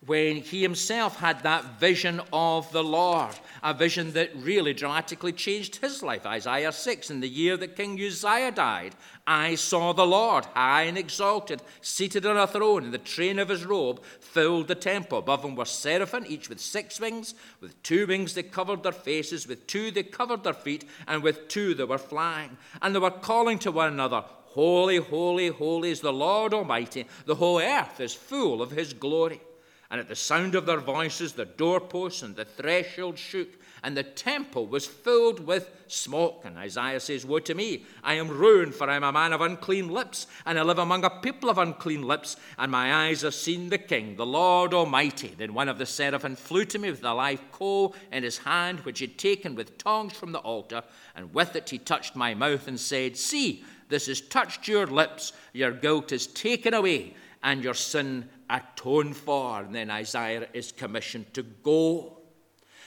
when 0.05 0.37
he 0.37 0.63
himself 0.63 1.19
had 1.19 1.43
that 1.43 1.81
vision 1.81 2.21
of 2.33 2.71
the 2.73 2.85
Lord, 2.85 3.35
a 3.63 3.75
vision 3.75 4.13
that 4.13 4.31
really 4.37 4.73
dramatically 4.73 5.33
changed 5.33 5.77
his 5.77 6.03
life. 6.03 6.25
Isaiah 6.25 6.73
6, 6.73 7.11
in 7.11 7.21
the 7.21 7.29
year 7.29 7.57
that 7.57 7.77
King 7.77 8.01
Uzziah 8.01 8.53
died, 8.53 8.95
I 9.27 9.57
saw 9.57 9.93
the 9.93 10.07
Lord, 10.07 10.45
high 10.45 10.83
and 10.83 10.97
exalted, 10.97 11.61
seated 11.81 12.25
on 12.25 12.37
a 12.37 12.47
throne, 12.47 12.85
and 12.85 12.95
the 12.95 12.99
train 12.99 13.41
of 13.41 13.49
his 13.49 13.65
robe 13.65 14.03
filled 14.21 14.69
the 14.69 14.77
temple. 14.77 15.19
Above 15.19 15.45
him 15.45 15.57
were 15.57 15.65
seraphim, 15.65 16.25
each 16.29 16.49
with 16.49 16.61
six 16.61 17.01
wings. 17.01 17.35
With 17.61 17.83
two 17.83 18.07
wings 18.07 18.35
they 18.35 18.45
covered 18.45 18.85
their 18.85 18.93
faces, 18.93 19.49
with 19.49 19.67
two 19.67 19.91
they 19.91 20.05
covered 20.05 20.45
their 20.45 20.55
feet, 20.55 20.85
and 21.09 21.25
with 21.25 21.49
two 21.49 21.75
they 21.75 21.85
were 21.85 21.99
flying. 21.99 22.57
And 22.81 22.95
they 22.95 23.01
were 23.01 23.11
calling 23.11 23.59
to 23.61 23.73
one 23.73 23.93
another, 23.93 24.23
Holy, 24.57 24.97
holy, 24.97 25.49
holy 25.49 25.91
is 25.91 26.01
the 26.01 26.15
Lord 26.15 26.55
Almighty. 26.55 27.07
The 27.27 27.35
whole 27.35 27.61
earth 27.61 28.01
is 28.01 28.15
full 28.15 28.63
of 28.63 28.71
his 28.71 28.95
glory. 28.95 29.43
And 29.91 30.01
at 30.01 30.09
the 30.09 30.17
sound 30.17 30.55
of 30.55 30.65
their 30.65 30.81
voices, 30.81 31.35
the 31.35 31.45
doorposts 31.45 32.23
and 32.23 32.35
the 32.35 32.47
threshold 32.47 33.19
shook, 33.19 33.51
and 33.87 33.97
the 33.97 34.03
temple 34.03 34.67
was 34.67 34.85
filled 34.85 35.47
with 35.47 35.71
smoke. 35.87 36.43
And 36.45 36.59
Isaiah 36.59 36.99
says, 36.99 37.25
Woe 37.25 37.39
to 37.39 37.55
me! 37.55 37.87
I 38.03 38.15
am 38.15 38.27
ruined, 38.27 38.75
for 38.75 38.91
I 38.91 38.97
am 38.97 39.05
a 39.05 39.13
man 39.13 39.33
of 39.33 39.41
unclean 39.41 39.91
lips, 39.91 40.27
and 40.45 40.59
I 40.59 40.63
live 40.63 40.81
among 40.81 41.05
a 41.05 41.11
people 41.21 41.49
of 41.49 41.59
unclean 41.59 42.03
lips, 42.03 42.37
and 42.59 42.73
my 42.73 42.93
eyes 42.93 43.23
have 43.23 43.33
seen 43.33 43.69
the 43.69 43.79
King, 43.79 44.17
the 44.17 44.27
Lord 44.27 44.75
Almighty. 44.75 45.33
Then 45.39 45.55
one 45.55 45.69
of 45.69 45.79
the 45.79 45.87
seraphim 45.87 46.35
flew 46.35 46.65
to 46.65 46.81
me 46.81 46.91
with 46.91 47.05
a 47.05 47.15
live 47.15 47.41
coal 47.53 47.95
in 48.11 48.25
his 48.25 48.39
hand, 48.39 48.81
which 48.81 48.99
he 48.99 49.07
had 49.07 49.19
taken 49.19 49.55
with 49.55 49.79
tongs 49.79 50.15
from 50.15 50.33
the 50.33 50.41
altar, 50.41 50.83
and 51.15 51.33
with 51.33 51.55
it 51.55 51.71
he 51.71 51.79
touched 51.79 52.17
my 52.17 52.35
mouth 52.35 52.67
and 52.67 52.81
said, 52.81 53.17
See, 53.17 53.65
this 53.89 54.09
has 54.09 54.21
touched 54.21 54.67
your 54.67 54.89
lips, 54.89 55.33
your 55.53 55.71
guilt 55.71 56.11
is 56.11 56.27
taken 56.27 56.75
away, 56.75 57.15
and 57.41 57.63
your 57.63 57.75
sin 57.75 58.29
atoned 58.51 59.17
for. 59.17 59.61
And 59.61 59.73
then 59.73 59.93
Isaiah 59.93 60.49
is 60.53 60.73
commissioned 60.73 61.33
to 61.35 61.45
go. 61.45 62.16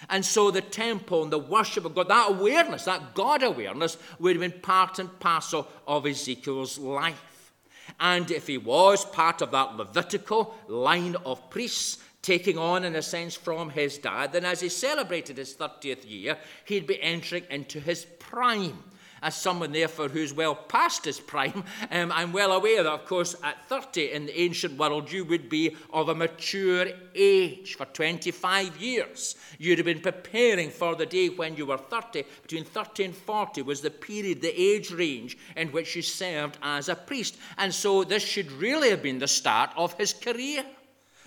And 0.10 0.25
so 0.25 0.51
the 0.51 0.62
temple 0.62 1.24
and 1.24 1.32
the 1.32 1.39
worship 1.39 1.86
of 1.86 1.96
God, 1.96 2.08
that 2.08 2.29
awareness, 2.29 2.86
that 2.86 3.13
God 3.13 3.44
awareness, 3.44 3.98
would 4.20 4.36
have 4.36 4.51
been 4.51 4.62
part 4.62 5.00
and 5.00 5.20
parcel 5.20 5.68
of 5.88 6.06
Ezekiel's 6.06 6.77
life. 6.77 7.51
And 8.00 8.29
if 8.32 8.48
he 8.48 8.58
was 8.58 9.03
part 9.03 9.41
of 9.41 9.51
that 9.51 9.75
Levitical 9.75 10.56
line 10.68 11.15
of 11.25 11.50
priests, 11.50 11.98
taking 12.22 12.58
on, 12.58 12.84
in 12.84 12.96
a 12.96 13.01
sense, 13.01 13.36
from 13.36 13.70
his 13.70 13.98
dad, 13.98 14.34
then 14.34 14.46
as 14.46 14.60
he 14.60 14.70
celebrated 14.70 15.38
his 15.38 15.56
30th 15.56 16.10
year, 16.10 16.38
he'd 16.65 16.88
be 16.88 17.01
entering 17.01 17.44
into 17.50 17.79
his 17.79 18.06
prime. 18.20 18.84
As 19.22 19.36
someone, 19.36 19.72
therefore, 19.72 20.08
who's 20.08 20.34
well 20.34 20.56
past 20.56 21.06
his 21.06 21.20
prime, 21.20 21.64
um, 21.92 22.12
I'm 22.12 22.32
well 22.32 22.52
aware 22.52 22.84
that, 22.84 22.92
of 22.92 23.06
course, 23.06 23.36
at 23.44 23.68
30 23.68 24.12
in 24.12 24.26
the 24.26 24.40
ancient 24.40 24.78
world, 24.78 25.12
you 25.12 25.26
would 25.26 25.50
be 25.50 25.76
of 25.92 26.10
a 26.10 26.16
mature 26.16 26.88
age. 27.16 27.76
For 27.76 27.86
25 27.86 28.78
years, 28.78 29.36
you'd 29.58 29.80
have 29.80 29.86
been 29.86 30.02
preparing 30.02 30.70
for 30.70 30.96
the 30.96 31.06
day 31.06 31.30
when 31.30 31.56
you 31.56 31.66
were 31.66 31.78
30. 31.78 32.24
Between 32.42 32.64
30 32.66 33.06
and 33.06 33.16
40 33.16 33.62
was 33.64 33.82
the 33.82 33.92
period, 33.92 34.42
the 34.42 34.62
age 34.62 34.92
range 34.92 35.38
in 35.56 35.70
which 35.70 35.96
you 35.96 36.02
served 36.02 36.58
as 36.62 36.90
a 36.90 36.96
priest. 36.96 37.38
And 37.58 37.74
so 37.74 38.04
this 38.04 38.24
should 38.24 38.52
really 38.52 38.90
have 38.90 39.04
been 39.04 39.20
the 39.20 39.28
start 39.28 39.72
of 39.76 39.94
his 39.94 40.14
career, 40.14 40.64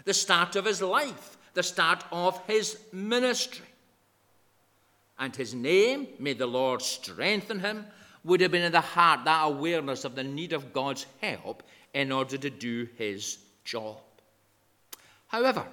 the 0.05 0.15
start 0.15 0.57
of 0.57 0.65
his 0.65 0.83
life, 0.83 1.37
the 1.55 1.63
start 1.63 2.05
of 2.11 2.41
his 2.47 2.79
ministry 2.93 3.67
and 5.23 5.37
his 5.37 5.55
name, 5.55 6.09
may 6.19 6.33
the 6.33 6.49
Lord 6.49 6.83
strengthen 6.83 7.61
him, 7.61 7.87
would 8.25 8.41
have 8.41 8.51
been 8.51 8.65
in 8.65 8.73
the 8.73 8.81
heart 8.81 9.25
that 9.25 9.45
awareness 9.45 10.05
of 10.05 10.17
the 10.17 10.25
need 10.25 10.53
of 10.53 10.73
God's 10.73 11.07
help 11.21 11.63
in 11.95 12.11
order 12.11 12.37
to 12.37 12.51
do 12.51 12.89
his 12.97 13.39
job. 13.63 13.99
However, 15.29 15.65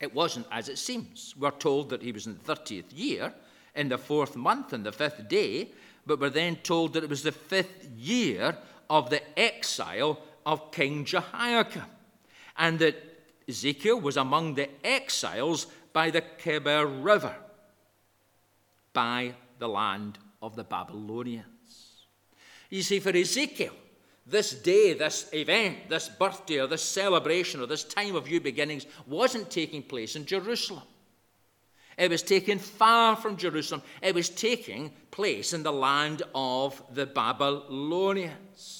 it 0.00 0.14
wasn't 0.14 0.46
as 0.50 0.70
it 0.70 0.78
seems. 0.78 1.34
We're 1.38 1.50
told 1.50 1.90
that 1.90 2.00
he 2.00 2.12
was 2.12 2.26
in 2.26 2.38
the 2.42 2.54
30th 2.54 2.86
year, 2.94 3.34
in 3.74 3.90
the 3.90 3.98
fourth 3.98 4.36
month, 4.36 4.72
and 4.72 4.86
the 4.86 4.92
fifth 4.92 5.28
day, 5.28 5.68
but 6.06 6.18
we're 6.18 6.30
then 6.30 6.56
told 6.56 6.94
that 6.94 7.04
it 7.04 7.10
was 7.10 7.22
the 7.22 7.32
fifth 7.32 7.90
year 7.94 8.56
of 8.88 9.10
the 9.10 9.20
exile 9.38 10.18
of 10.46 10.72
King 10.72 11.04
Jehoiachin, 11.04 11.84
and 12.56 12.78
that 12.78 12.96
Ezekiel 13.46 14.00
was 14.00 14.16
among 14.16 14.54
the 14.54 14.70
exiles 14.82 15.66
by 15.92 16.08
the 16.08 16.22
Kebar 16.22 17.04
River 17.04 17.36
by 18.92 19.34
the 19.58 19.68
land 19.68 20.18
of 20.42 20.56
the 20.56 20.64
Babylonians. 20.64 22.06
You 22.70 22.82
see, 22.82 23.00
for 23.00 23.10
Ezekiel, 23.10 23.74
this 24.26 24.54
day, 24.54 24.94
this 24.94 25.28
event, 25.32 25.88
this 25.88 26.08
birthday, 26.08 26.60
or 26.60 26.66
this 26.66 26.82
celebration, 26.82 27.60
or 27.60 27.66
this 27.66 27.84
time 27.84 28.14
of 28.14 28.26
new 28.26 28.40
beginnings 28.40 28.86
wasn't 29.06 29.50
taking 29.50 29.82
place 29.82 30.16
in 30.16 30.24
Jerusalem. 30.24 30.84
It 31.98 32.10
was 32.10 32.22
taken 32.22 32.58
far 32.58 33.16
from 33.16 33.36
Jerusalem. 33.36 33.82
It 34.00 34.14
was 34.14 34.30
taking 34.30 34.92
place 35.10 35.52
in 35.52 35.62
the 35.62 35.72
land 35.72 36.22
of 36.34 36.82
the 36.94 37.06
Babylonians. 37.06 38.79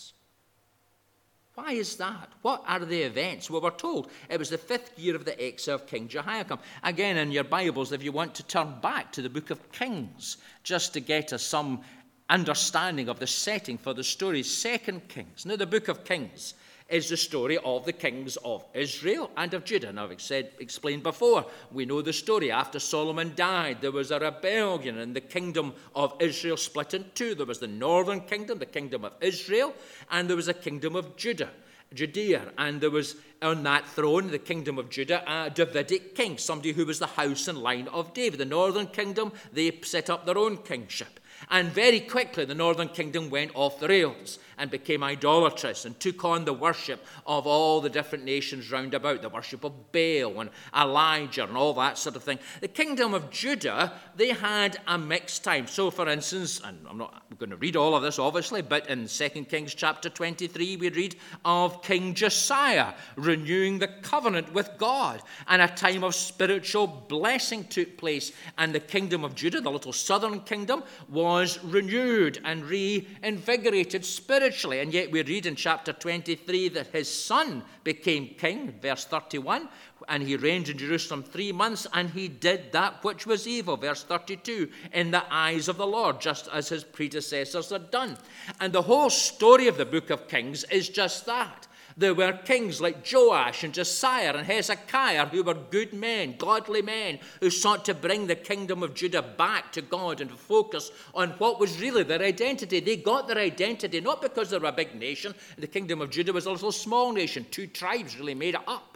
Why 1.62 1.72
is 1.72 1.96
that? 1.96 2.30
What 2.40 2.64
are 2.66 2.80
the 2.80 3.02
events? 3.02 3.50
Well, 3.50 3.60
we're 3.60 3.70
told 3.70 4.10
it 4.30 4.38
was 4.38 4.48
the 4.48 4.56
fifth 4.56 4.98
year 4.98 5.14
of 5.14 5.26
the 5.26 5.38
exile 5.40 5.74
of 5.74 5.86
King 5.86 6.08
Jehoiachin. 6.08 6.58
Again, 6.82 7.18
in 7.18 7.30
your 7.30 7.44
Bibles, 7.44 7.92
if 7.92 8.02
you 8.02 8.12
want 8.12 8.34
to 8.36 8.42
turn 8.42 8.80
back 8.80 9.12
to 9.12 9.20
the 9.20 9.28
book 9.28 9.50
of 9.50 9.70
Kings, 9.70 10.38
just 10.62 10.94
to 10.94 11.00
get 11.00 11.34
us 11.34 11.42
some 11.42 11.82
understanding 12.30 13.10
of 13.10 13.18
the 13.18 13.26
setting 13.26 13.76
for 13.76 13.92
the 13.92 14.02
story, 14.02 14.42
Second 14.42 15.06
Kings. 15.08 15.44
Now, 15.44 15.56
the 15.56 15.66
book 15.66 15.88
of 15.88 16.02
Kings 16.02 16.54
is 16.90 17.08
the 17.08 17.16
story 17.16 17.58
of 17.58 17.84
the 17.84 17.92
kings 17.92 18.36
of 18.44 18.64
Israel 18.74 19.30
and 19.36 19.54
of 19.54 19.64
Judah. 19.64 19.92
Now, 19.92 20.08
I've 20.08 20.20
said, 20.20 20.50
explained 20.58 21.02
before, 21.02 21.46
we 21.72 21.86
know 21.86 22.02
the 22.02 22.12
story. 22.12 22.50
After 22.50 22.78
Solomon 22.78 23.32
died, 23.36 23.80
there 23.80 23.92
was 23.92 24.10
a 24.10 24.18
rebellion, 24.18 24.98
and 24.98 25.14
the 25.14 25.20
kingdom 25.20 25.74
of 25.94 26.14
Israel 26.20 26.56
split 26.56 26.94
in 26.94 27.04
two. 27.14 27.34
There 27.34 27.46
was 27.46 27.60
the 27.60 27.66
northern 27.66 28.20
kingdom, 28.20 28.58
the 28.58 28.66
kingdom 28.66 29.04
of 29.04 29.14
Israel, 29.20 29.74
and 30.10 30.28
there 30.28 30.36
was 30.36 30.48
a 30.48 30.54
kingdom 30.54 30.96
of 30.96 31.16
Judah. 31.16 31.50
Judea, 31.92 32.52
and 32.56 32.80
there 32.80 32.90
was 32.90 33.16
on 33.42 33.64
that 33.64 33.84
throne, 33.84 34.30
the 34.30 34.38
kingdom 34.38 34.78
of 34.78 34.90
Judah, 34.90 35.24
a 35.26 35.50
Davidic 35.50 36.14
king, 36.14 36.38
somebody 36.38 36.72
who 36.72 36.86
was 36.86 37.00
the 37.00 37.06
house 37.06 37.48
and 37.48 37.58
line 37.58 37.88
of 37.88 38.14
David. 38.14 38.38
The 38.38 38.44
northern 38.44 38.86
kingdom, 38.86 39.32
they 39.52 39.80
set 39.82 40.08
up 40.08 40.24
their 40.24 40.38
own 40.38 40.58
kingship. 40.58 41.18
And 41.50 41.70
very 41.70 42.00
quickly, 42.00 42.44
the 42.44 42.54
northern 42.54 42.88
kingdom 42.88 43.30
went 43.30 43.52
off 43.54 43.80
the 43.80 43.88
rails 43.88 44.38
and 44.60 44.70
became 44.70 45.02
idolatrous 45.02 45.86
and 45.86 45.98
took 45.98 46.22
on 46.22 46.44
the 46.44 46.52
worship 46.52 47.02
of 47.26 47.46
all 47.46 47.80
the 47.80 47.88
different 47.88 48.24
nations 48.24 48.70
round 48.70 48.92
about, 48.92 49.22
the 49.22 49.28
worship 49.30 49.64
of 49.64 49.90
Baal 49.90 50.38
and 50.38 50.50
Elijah 50.76 51.44
and 51.44 51.56
all 51.56 51.72
that 51.72 51.96
sort 51.96 52.14
of 52.14 52.22
thing. 52.22 52.38
The 52.60 52.68
kingdom 52.68 53.14
of 53.14 53.30
Judah, 53.30 53.94
they 54.16 54.28
had 54.28 54.76
a 54.86 54.98
mixed 54.98 55.42
time. 55.42 55.66
So, 55.66 55.90
for 55.90 56.06
instance, 56.10 56.60
and 56.62 56.78
I'm 56.88 56.98
not 56.98 57.24
going 57.38 57.48
to 57.48 57.56
read 57.56 57.74
all 57.74 57.96
of 57.96 58.02
this 58.02 58.18
obviously, 58.18 58.60
but 58.60 58.86
in 58.90 59.08
2 59.08 59.28
Kings 59.46 59.74
chapter 59.74 60.10
23, 60.10 60.76
we 60.76 60.90
read 60.90 61.16
of 61.46 61.82
King 61.82 62.12
Josiah 62.12 62.92
renewing 63.16 63.78
the 63.78 63.88
covenant 63.88 64.52
with 64.52 64.68
God, 64.76 65.22
and 65.48 65.62
a 65.62 65.68
time 65.68 66.04
of 66.04 66.14
spiritual 66.14 66.86
blessing 66.86 67.64
took 67.64 67.96
place. 67.96 68.32
And 68.58 68.74
the 68.74 68.80
kingdom 68.80 69.24
of 69.24 69.34
Judah, 69.34 69.62
the 69.62 69.70
little 69.70 69.94
southern 69.94 70.40
kingdom, 70.40 70.82
was 71.08 71.64
renewed 71.64 72.40
and 72.44 72.62
reinvigorated 72.66 74.04
spiritually 74.04 74.49
spiritually. 74.50 74.80
And 74.80 74.92
yet 74.92 75.12
we 75.12 75.22
read 75.22 75.46
in 75.46 75.54
chapter 75.54 75.92
23 75.92 76.70
that 76.70 76.88
his 76.88 77.08
son 77.08 77.62
became 77.84 78.34
king, 78.36 78.74
verse 78.82 79.04
31, 79.04 79.68
and 80.08 80.22
he 80.22 80.36
reigned 80.36 80.68
in 80.68 80.76
Jerusalem 80.76 81.22
three 81.22 81.52
months, 81.52 81.86
and 81.94 82.10
he 82.10 82.26
did 82.26 82.72
that 82.72 83.04
which 83.04 83.26
was 83.26 83.46
evil, 83.46 83.76
verse 83.76 84.02
32, 84.02 84.68
in 84.92 85.12
the 85.12 85.22
eyes 85.30 85.68
of 85.68 85.76
the 85.76 85.86
Lord, 85.86 86.20
just 86.20 86.48
as 86.52 86.68
his 86.68 86.82
predecessors 86.82 87.70
had 87.70 87.92
done. 87.92 88.18
And 88.58 88.72
the 88.72 88.82
whole 88.82 89.10
story 89.10 89.68
of 89.68 89.76
the 89.76 89.86
book 89.86 90.10
of 90.10 90.26
Kings 90.26 90.64
is 90.64 90.88
just 90.88 91.26
that. 91.26 91.68
There 92.00 92.14
were 92.14 92.32
kings 92.32 92.80
like 92.80 93.06
Joash 93.12 93.62
and 93.62 93.74
Josiah 93.74 94.32
and 94.34 94.46
Hezekiah 94.46 95.26
who 95.26 95.42
were 95.42 95.52
good 95.52 95.92
men, 95.92 96.34
godly 96.38 96.80
men, 96.80 97.18
who 97.40 97.50
sought 97.50 97.84
to 97.84 97.94
bring 97.94 98.26
the 98.26 98.36
kingdom 98.36 98.82
of 98.82 98.94
Judah 98.94 99.20
back 99.20 99.70
to 99.72 99.82
God 99.82 100.22
and 100.22 100.30
to 100.30 100.36
focus 100.36 100.90
on 101.12 101.32
what 101.32 101.60
was 101.60 101.78
really 101.78 102.02
their 102.02 102.22
identity. 102.22 102.80
They 102.80 102.96
got 102.96 103.28
their 103.28 103.36
identity 103.36 104.00
not 104.00 104.22
because 104.22 104.48
they 104.48 104.56
were 104.56 104.68
a 104.68 104.72
big 104.72 104.94
nation. 104.94 105.34
The 105.58 105.66
kingdom 105.66 106.00
of 106.00 106.08
Judah 106.08 106.32
was 106.32 106.46
a 106.46 106.52
little 106.52 106.72
small 106.72 107.12
nation. 107.12 107.44
Two 107.50 107.66
tribes 107.66 108.18
really 108.18 108.34
made 108.34 108.54
it 108.54 108.62
up. 108.66 108.89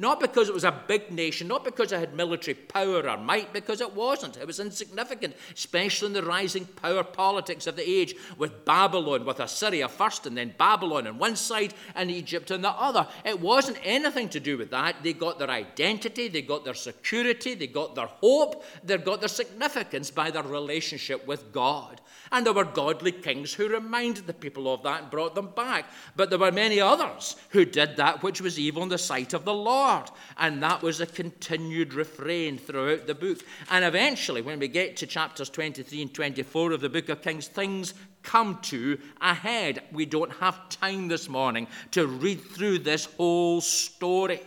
Not 0.00 0.20
because 0.20 0.48
it 0.48 0.54
was 0.54 0.62
a 0.62 0.82
big 0.86 1.10
nation, 1.10 1.48
not 1.48 1.64
because 1.64 1.90
it 1.90 1.98
had 1.98 2.14
military 2.14 2.54
power 2.54 3.08
or 3.08 3.16
might, 3.16 3.52
because 3.52 3.80
it 3.80 3.94
wasn't. 3.94 4.36
It 4.36 4.46
was 4.46 4.60
insignificant, 4.60 5.34
especially 5.52 6.06
in 6.06 6.12
the 6.12 6.22
rising 6.22 6.66
power 6.66 7.02
politics 7.02 7.66
of 7.66 7.74
the 7.74 7.88
age, 7.88 8.14
with 8.36 8.64
Babylon, 8.64 9.24
with 9.24 9.40
Assyria 9.40 9.88
first, 9.88 10.24
and 10.24 10.36
then 10.36 10.54
Babylon 10.56 11.08
on 11.08 11.18
one 11.18 11.34
side 11.34 11.74
and 11.96 12.12
Egypt 12.12 12.52
on 12.52 12.62
the 12.62 12.70
other. 12.70 13.08
It 13.24 13.40
wasn't 13.40 13.78
anything 13.82 14.28
to 14.28 14.38
do 14.38 14.56
with 14.56 14.70
that. 14.70 15.02
They 15.02 15.14
got 15.14 15.40
their 15.40 15.50
identity, 15.50 16.28
they 16.28 16.42
got 16.42 16.64
their 16.64 16.74
security, 16.74 17.56
they 17.56 17.66
got 17.66 17.96
their 17.96 18.06
hope, 18.06 18.64
they 18.84 18.98
got 18.98 19.18
their 19.18 19.28
significance 19.28 20.12
by 20.12 20.30
their 20.30 20.44
relationship 20.44 21.26
with 21.26 21.52
God. 21.52 22.00
And 22.30 22.44
there 22.44 22.52
were 22.52 22.64
godly 22.64 23.12
kings 23.12 23.54
who 23.54 23.68
reminded 23.68 24.26
the 24.26 24.32
people 24.32 24.72
of 24.72 24.82
that 24.82 25.02
and 25.02 25.10
brought 25.10 25.34
them 25.34 25.50
back. 25.54 25.86
But 26.16 26.30
there 26.30 26.38
were 26.38 26.52
many 26.52 26.80
others 26.80 27.36
who 27.50 27.64
did 27.64 27.96
that 27.96 28.22
which 28.22 28.40
was 28.40 28.58
evil 28.58 28.82
in 28.82 28.88
the 28.88 28.98
sight 28.98 29.32
of 29.34 29.44
the 29.44 29.54
Lord. 29.54 30.10
And 30.36 30.62
that 30.62 30.82
was 30.82 31.00
a 31.00 31.06
continued 31.06 31.94
refrain 31.94 32.58
throughout 32.58 33.06
the 33.06 33.14
book. 33.14 33.38
And 33.70 33.84
eventually, 33.84 34.42
when 34.42 34.58
we 34.58 34.68
get 34.68 34.96
to 34.98 35.06
chapters 35.06 35.50
23 35.50 36.02
and 36.02 36.14
24 36.14 36.72
of 36.72 36.80
the 36.80 36.88
book 36.88 37.08
of 37.08 37.22
Kings, 37.22 37.48
things 37.48 37.94
come 38.22 38.58
to 38.62 38.98
a 39.20 39.34
head. 39.34 39.82
We 39.92 40.06
don't 40.06 40.32
have 40.32 40.68
time 40.68 41.08
this 41.08 41.28
morning 41.28 41.66
to 41.92 42.06
read 42.06 42.40
through 42.42 42.80
this 42.80 43.06
whole 43.06 43.60
story. 43.60 44.40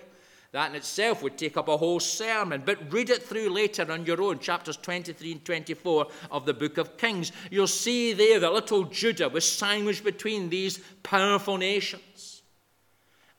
That 0.51 0.71
in 0.71 0.75
itself 0.75 1.23
would 1.23 1.37
take 1.37 1.55
up 1.55 1.69
a 1.69 1.77
whole 1.77 2.01
sermon, 2.01 2.63
but 2.65 2.91
read 2.91 3.09
it 3.09 3.23
through 3.23 3.49
later 3.49 3.89
on 3.89 4.05
your 4.05 4.21
own, 4.21 4.39
chapters 4.39 4.75
23 4.75 5.31
and 5.31 5.45
24 5.45 6.07
of 6.29 6.45
the 6.45 6.53
book 6.53 6.77
of 6.77 6.97
Kings. 6.97 7.31
You'll 7.49 7.67
see 7.67 8.11
there 8.11 8.39
that 8.41 8.51
little 8.51 8.83
Judah 8.83 9.29
was 9.29 9.49
sandwiched 9.49 10.03
between 10.03 10.49
these 10.49 10.79
powerful 11.03 11.57
nations. 11.57 12.41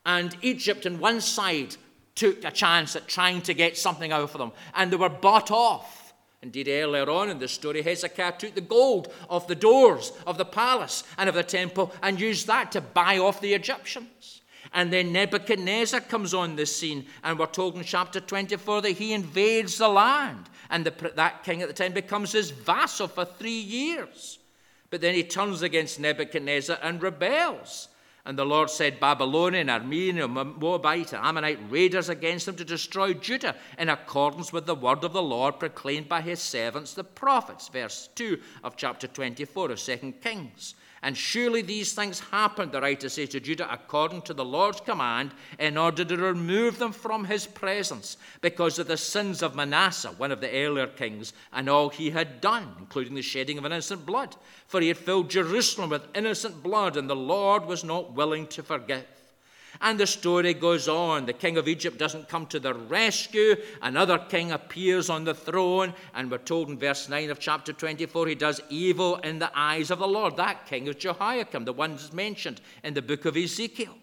And 0.07 0.35
Egypt, 0.41 0.87
on 0.87 1.01
one 1.01 1.21
side, 1.21 1.77
took 2.15 2.45
a 2.45 2.51
chance 2.51 2.97
at 2.97 3.09
trying 3.09 3.43
to 3.43 3.55
get 3.55 3.77
something 3.77 4.11
out 4.11 4.23
of 4.23 4.39
them, 4.39 4.53
and 4.75 4.91
they 4.91 4.97
were 4.97 5.11
bought 5.11 5.51
off. 5.51 6.15
Indeed, 6.41 6.69
earlier 6.69 7.09
on 7.09 7.31
in 7.31 7.39
the 7.39 7.47
story, 7.47 7.83
Hezekiah 7.83 8.39
took 8.39 8.55
the 8.55 8.61
gold 8.61 9.13
off 9.31 9.47
the 9.47 9.55
doors 9.55 10.13
of 10.27 10.39
the 10.39 10.45
palace 10.45 11.05
and 11.17 11.29
of 11.29 11.37
the 11.37 11.45
temple 11.45 11.93
and 12.03 12.19
used 12.19 12.49
that 12.49 12.73
to 12.73 12.81
buy 12.81 13.19
off 13.19 13.41
the 13.41 13.55
Egyptians. 13.55 14.42
And 14.75 14.93
then 14.93 15.13
Nebuchadnezzar 15.13 16.01
comes 16.01 16.33
on 16.33 16.57
the 16.57 16.65
scene, 16.65 17.07
and 17.23 17.39
we're 17.39 17.47
told 17.47 17.77
in 17.77 17.85
chapter 17.85 18.21
24 18.21 18.83
that 18.83 18.91
he 18.93 19.13
invades 19.13 19.79
the 19.79 19.89
land. 19.89 20.49
And 20.71 20.87
the, 20.87 21.13
that 21.17 21.45
king 21.45 21.61
at 21.61 21.69
the 21.69 21.75
time 21.75 21.93
becomes 21.93 22.33
his 22.33 22.51
vassal 22.51 23.09
for 23.09 23.25
three 23.25 23.51
years. 23.51 24.39
But 24.89 25.01
then 25.01 25.15
he 25.15 25.25
turns 25.25 25.63
against 25.63 26.01
Nebuchadnezzar 26.01 26.79
and 26.83 27.03
rebels. 27.03 27.89
And 28.25 28.39
the 28.39 28.47
Lord 28.47 28.71
said, 28.71 29.01
Babylonian, 29.01 29.67
Aramean, 29.67 30.59
Moabite, 30.61 31.13
and 31.13 31.27
Ammonite 31.27 31.59
raiders 31.71 32.09
against 32.09 32.47
them 32.47 32.55
to 32.57 32.65
destroy 32.65 33.15
Judah 33.15 33.57
in 33.79 33.89
accordance 33.89 34.53
with 34.53 34.65
the 34.65 34.77
word 34.77 35.03
of 35.03 35.13
the 35.13 35.23
Lord 35.23 35.59
proclaimed 35.59 36.09
by 36.09 36.21
his 36.21 36.41
servants, 36.41 36.95
the 36.95 37.03
prophets. 37.03 37.69
Verse 37.69 38.09
2 38.15 38.39
of 38.63 38.77
chapter 38.77 39.09
24 39.09 39.73
of 39.73 39.79
2 39.81 40.15
Kings. 40.23 40.77
And 41.05 41.17
surely 41.17 41.63
these 41.63 41.95
things 41.95 42.21
happened, 42.21 42.71
the 42.71 42.81
writer 42.81 43.09
says 43.09 43.31
to 43.31 43.41
Judah, 43.41 43.69
according 43.73 44.23
to 44.23 44.35
the 44.35 44.45
Lord's 44.45 44.81
command, 44.81 45.33
in 45.59 45.77
order 45.77 46.05
to 46.05 46.17
remove 46.17 46.79
them 46.79 46.93
from 46.93 47.25
his 47.25 47.45
presence, 47.45 48.17
because 48.41 48.79
of 48.79 48.87
the 48.87 48.97
sins 48.97 49.43
of 49.43 49.57
Manasseh, 49.57 50.15
one 50.17 50.31
of 50.31 50.41
the 50.41 50.53
earlier 50.53 50.87
kings, 50.87 51.33
and 51.53 51.69
all 51.69 51.89
he 51.89 52.11
had 52.11 52.41
done, 52.41 52.77
including 52.79 53.15
the 53.15 53.23
shedding 53.23 53.59
of 53.59 53.67
innocent 53.67 54.07
blood. 54.07 54.37
For 54.69 54.81
he 54.81 54.89
had 54.89 54.97
filled 54.97 55.29
Jerusalem 55.29 55.91
with 55.91 56.07
innocent 56.15 56.63
blood, 56.63 56.97
and 56.97 57.11
the 57.11 57.17
Lord 57.17 57.67
was 57.67 57.83
not 57.83 58.13
willing 58.13 58.47
to 58.49 58.63
forgive. 58.63 59.05
And 59.81 59.99
the 59.99 60.07
story 60.07 60.55
goes 60.55 60.87
on. 60.87 61.27
The 61.27 61.33
king 61.33 61.57
of 61.57 61.67
Egypt 61.67 61.99
doesn't 61.99 62.29
come 62.29 62.47
to 62.47 62.61
the 62.61 62.75
rescue. 62.75 63.57
Another 63.81 64.19
king 64.19 64.53
appears 64.53 65.09
on 65.09 65.25
the 65.25 65.35
throne. 65.35 65.95
And 66.15 66.31
we're 66.31 66.39
told 66.39 66.69
in 66.69 66.79
verse 66.79 67.09
9 67.09 67.31
of 67.31 67.41
chapter 67.41 67.73
24, 67.73 68.29
he 68.29 68.35
does 68.35 68.61
evil 68.69 69.17
in 69.17 69.39
the 69.39 69.51
eyes 69.55 69.91
of 69.91 69.99
the 69.99 70.09
Lord. 70.09 70.37
That 70.37 70.67
king 70.67 70.87
is 70.87 70.97
Jehoiachin, 70.97 71.65
the 71.65 71.73
one 71.73 71.99
mentioned 72.13 72.61
in 72.85 72.95
the 72.95 73.03
book 73.03 73.25
of 73.25 73.37
Ezekiel. 73.37 73.97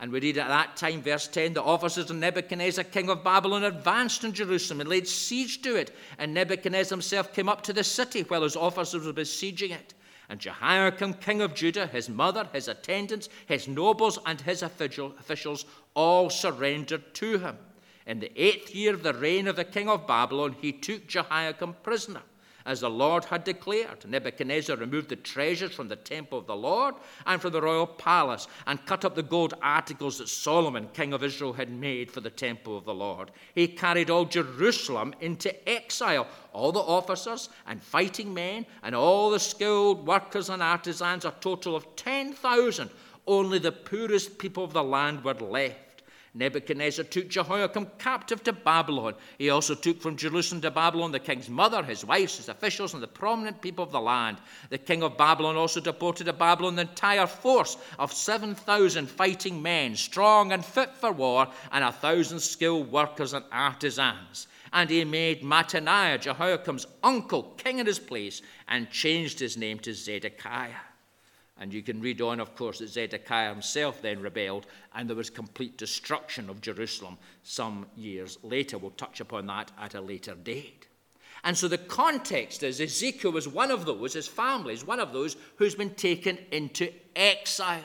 And 0.00 0.10
we 0.10 0.20
read 0.20 0.38
at 0.38 0.48
that 0.48 0.76
time, 0.76 1.02
verse 1.02 1.28
10, 1.28 1.52
the 1.52 1.62
officers 1.62 2.08
of 2.08 2.16
Nebuchadnezzar, 2.16 2.84
king 2.84 3.10
of 3.10 3.22
Babylon, 3.22 3.64
advanced 3.64 4.24
on 4.24 4.32
Jerusalem 4.32 4.80
and 4.80 4.88
laid 4.88 5.06
siege 5.06 5.60
to 5.60 5.76
it. 5.76 5.94
And 6.18 6.32
Nebuchadnezzar 6.32 6.96
himself 6.96 7.34
came 7.34 7.50
up 7.50 7.62
to 7.64 7.74
the 7.74 7.84
city 7.84 8.22
while 8.22 8.42
his 8.42 8.56
officers 8.56 9.04
were 9.04 9.12
besieging 9.12 9.72
it. 9.72 9.92
And 10.30 10.38
Jehoiachin, 10.38 11.14
king 11.14 11.42
of 11.42 11.54
Judah, 11.54 11.88
his 11.88 12.08
mother, 12.08 12.48
his 12.52 12.68
attendants, 12.68 13.28
his 13.46 13.66
nobles, 13.66 14.16
and 14.24 14.40
his 14.40 14.62
officials 14.62 15.64
all 15.94 16.30
surrendered 16.30 17.12
to 17.14 17.38
him. 17.38 17.58
In 18.06 18.20
the 18.20 18.30
eighth 18.40 18.72
year 18.72 18.94
of 18.94 19.02
the 19.02 19.12
reign 19.12 19.48
of 19.48 19.56
the 19.56 19.64
king 19.64 19.88
of 19.88 20.06
Babylon, 20.06 20.54
he 20.60 20.72
took 20.72 21.08
Jehoiachin 21.08 21.74
prisoner 21.82 22.22
as 22.66 22.80
the 22.80 22.90
Lord 22.90 23.24
had 23.24 23.44
declared. 23.44 24.04
Nebuchadnezzar 24.08 24.76
removed 24.76 25.08
the 25.08 25.16
treasures 25.16 25.72
from 25.72 25.88
the 25.88 25.96
temple 25.96 26.38
of 26.38 26.46
the 26.46 26.56
Lord 26.56 26.94
and 27.26 27.40
from 27.40 27.52
the 27.52 27.62
royal 27.62 27.86
palace, 27.86 28.48
and 28.66 28.84
cut 28.86 29.04
up 29.04 29.14
the 29.14 29.22
gold 29.22 29.54
articles 29.62 30.18
that 30.18 30.28
Solomon, 30.28 30.88
king 30.92 31.12
of 31.12 31.22
Israel, 31.22 31.52
had 31.52 31.70
made 31.70 32.10
for 32.10 32.20
the 32.20 32.30
temple 32.30 32.76
of 32.76 32.84
the 32.84 32.94
Lord. 32.94 33.30
He 33.54 33.68
carried 33.68 34.10
all 34.10 34.24
Jerusalem 34.24 35.14
into 35.20 35.68
exile, 35.68 36.26
all 36.52 36.72
the 36.72 36.80
officers 36.80 37.48
and 37.66 37.82
fighting 37.82 38.32
men, 38.34 38.66
and 38.82 38.94
all 38.94 39.30
the 39.30 39.40
skilled 39.40 40.06
workers 40.06 40.50
and 40.50 40.62
artisans, 40.62 41.24
a 41.24 41.34
total 41.40 41.76
of 41.76 41.96
10,000. 41.96 42.90
Only 43.26 43.58
the 43.58 43.72
poorest 43.72 44.38
people 44.38 44.64
of 44.64 44.72
the 44.72 44.82
land 44.82 45.24
were 45.24 45.34
left. 45.34 45.89
Nebuchadnezzar 46.32 47.04
took 47.06 47.28
Jehoiachin 47.28 47.90
captive 47.98 48.42
to 48.44 48.52
Babylon. 48.52 49.14
He 49.36 49.50
also 49.50 49.74
took 49.74 50.00
from 50.00 50.16
Jerusalem 50.16 50.60
to 50.62 50.70
Babylon 50.70 51.10
the 51.10 51.18
king's 51.18 51.48
mother, 51.48 51.82
his 51.82 52.04
wives, 52.04 52.36
his 52.36 52.48
officials, 52.48 52.94
and 52.94 53.02
the 53.02 53.08
prominent 53.08 53.60
people 53.60 53.82
of 53.82 53.90
the 53.90 54.00
land. 54.00 54.38
The 54.68 54.78
king 54.78 55.02
of 55.02 55.18
Babylon 55.18 55.56
also 55.56 55.80
deported 55.80 56.24
to 56.24 56.32
Babylon 56.32 56.76
the 56.76 56.82
entire 56.82 57.26
force 57.26 57.76
of 57.98 58.12
7,000 58.12 59.10
fighting 59.10 59.60
men, 59.60 59.96
strong 59.96 60.52
and 60.52 60.64
fit 60.64 60.94
for 60.94 61.10
war, 61.10 61.48
and 61.72 61.82
a 61.82 61.90
thousand 61.90 62.40
skilled 62.40 62.92
workers 62.92 63.32
and 63.32 63.44
artisans. 63.50 64.46
And 64.72 64.88
he 64.88 65.04
made 65.04 65.42
Mattaniah, 65.42 66.20
Jehoiachin's 66.20 66.86
uncle, 67.02 67.54
king 67.56 67.80
in 67.80 67.86
his 67.86 67.98
place, 67.98 68.40
and 68.68 68.88
changed 68.90 69.40
his 69.40 69.56
name 69.56 69.80
to 69.80 69.92
Zedekiah. 69.92 70.89
And 71.60 71.74
you 71.74 71.82
can 71.82 72.00
read 72.00 72.22
on, 72.22 72.40
of 72.40 72.56
course, 72.56 72.78
that 72.78 72.88
Zedekiah 72.88 73.50
himself 73.50 74.00
then 74.00 74.22
rebelled, 74.22 74.66
and 74.94 75.08
there 75.08 75.16
was 75.16 75.28
complete 75.28 75.76
destruction 75.76 76.48
of 76.48 76.62
Jerusalem 76.62 77.18
some 77.42 77.86
years 77.96 78.38
later. 78.42 78.78
We'll 78.78 78.92
touch 78.92 79.20
upon 79.20 79.46
that 79.46 79.70
at 79.78 79.94
a 79.94 80.00
later 80.00 80.34
date. 80.34 80.86
And 81.44 81.56
so 81.56 81.68
the 81.68 81.78
context 81.78 82.62
is 82.62 82.80
Ezekiel 82.80 83.32
was 83.32 83.46
one 83.46 83.70
of 83.70 83.84
those, 83.84 84.14
his 84.14 84.26
family 84.26 84.72
is 84.72 84.86
one 84.86 85.00
of 85.00 85.12
those 85.12 85.36
who's 85.56 85.74
been 85.74 85.94
taken 85.94 86.38
into 86.50 86.92
exile. 87.14 87.84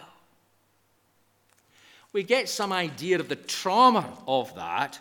We 2.14 2.24
get 2.24 2.48
some 2.48 2.72
idea 2.72 3.20
of 3.20 3.28
the 3.28 3.36
trauma 3.36 4.18
of 4.26 4.56
that 4.56 5.00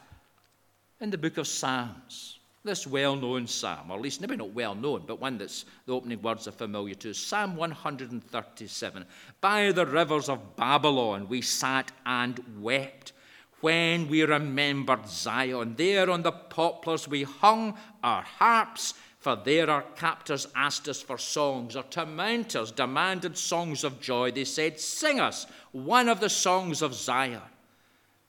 in 1.00 1.10
the 1.10 1.18
book 1.18 1.38
of 1.38 1.46
Psalms 1.46 2.40
this 2.64 2.86
well 2.86 3.14
known 3.14 3.46
psalm, 3.46 3.90
or 3.90 3.96
at 3.96 4.02
least 4.02 4.22
maybe 4.22 4.36
not 4.36 4.54
well 4.54 4.74
known, 4.74 5.04
but 5.06 5.20
one 5.20 5.36
that's 5.36 5.66
the 5.86 5.92
opening 5.92 6.20
words 6.22 6.48
are 6.48 6.52
familiar 6.52 6.94
to 6.94 7.12
Psalm 7.12 7.56
137. 7.56 9.04
By 9.42 9.70
the 9.70 9.84
rivers 9.84 10.30
of 10.30 10.56
Babylon 10.56 11.28
we 11.28 11.42
sat 11.42 11.92
and 12.06 12.40
wept 12.58 13.12
when 13.60 14.08
we 14.08 14.22
remembered 14.22 15.06
Zion. 15.06 15.74
There 15.76 16.10
on 16.10 16.22
the 16.22 16.32
poplars 16.32 17.06
we 17.06 17.24
hung 17.24 17.76
our 18.02 18.22
harps, 18.22 18.94
for 19.18 19.36
there 19.36 19.68
our 19.70 19.82
captors 19.96 20.48
asked 20.54 20.88
us 20.88 21.02
for 21.02 21.18
songs. 21.18 21.76
Our 21.76 21.82
tormentors 21.84 22.72
demanded 22.72 23.36
songs 23.36 23.84
of 23.84 24.00
joy. 24.00 24.30
They 24.30 24.44
said, 24.44 24.80
Sing 24.80 25.20
us 25.20 25.46
one 25.72 26.08
of 26.08 26.20
the 26.20 26.30
songs 26.30 26.80
of 26.80 26.94
Zion. 26.94 27.40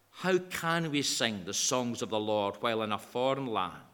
How 0.09 0.37
can 0.37 0.91
we 0.91 1.01
sing 1.01 1.43
the 1.45 1.53
songs 1.53 2.01
of 2.01 2.09
the 2.09 2.19
Lord 2.19 2.55
while 2.61 2.81
in 2.83 2.93
a 2.93 2.97
foreign 2.97 3.47
land? 3.47 3.84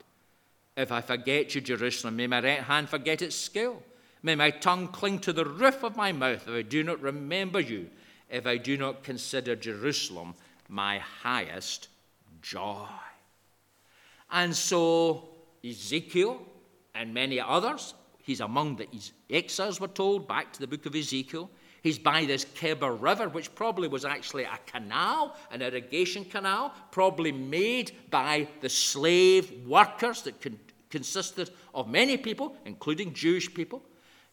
If 0.77 0.91
I 0.91 1.01
forget 1.01 1.53
you, 1.53 1.61
Jerusalem, 1.61 2.15
may 2.15 2.27
my 2.27 2.41
right 2.41 2.59
hand 2.59 2.89
forget 2.89 3.21
its 3.21 3.35
skill. 3.35 3.83
May 4.23 4.35
my 4.35 4.51
tongue 4.51 4.87
cling 4.87 5.19
to 5.19 5.33
the 5.33 5.45
roof 5.45 5.83
of 5.83 5.95
my 5.95 6.11
mouth 6.11 6.47
if 6.47 6.53
I 6.53 6.61
do 6.61 6.83
not 6.83 7.01
remember 7.01 7.59
you, 7.59 7.89
if 8.29 8.45
I 8.45 8.57
do 8.57 8.77
not 8.77 9.03
consider 9.03 9.55
Jerusalem 9.55 10.35
my 10.69 10.99
highest 10.99 11.89
joy. 12.41 12.87
And 14.31 14.55
so 14.55 15.29
Ezekiel 15.63 16.41
and 16.95 17.13
many 17.13 17.39
others, 17.39 17.93
he's 18.23 18.39
among 18.39 18.77
the 18.77 18.87
exiles, 19.29 19.81
we're 19.81 19.87
told, 19.87 20.27
back 20.27 20.53
to 20.53 20.59
the 20.59 20.67
book 20.67 20.85
of 20.85 20.95
Ezekiel. 20.95 21.49
He's 21.81 21.97
by 21.97 22.25
this 22.25 22.45
Kebar 22.45 23.01
River, 23.01 23.27
which 23.29 23.53
probably 23.55 23.87
was 23.87 24.05
actually 24.05 24.43
a 24.43 24.59
canal, 24.67 25.35
an 25.51 25.63
irrigation 25.63 26.23
canal, 26.23 26.73
probably 26.91 27.31
made 27.31 27.91
by 28.11 28.47
the 28.61 28.69
slave 28.69 29.65
workers 29.67 30.21
that 30.23 30.39
con- 30.41 30.59
consisted 30.91 31.49
of 31.73 31.89
many 31.89 32.17
people, 32.17 32.55
including 32.65 33.13
Jewish 33.13 33.51
people. 33.51 33.81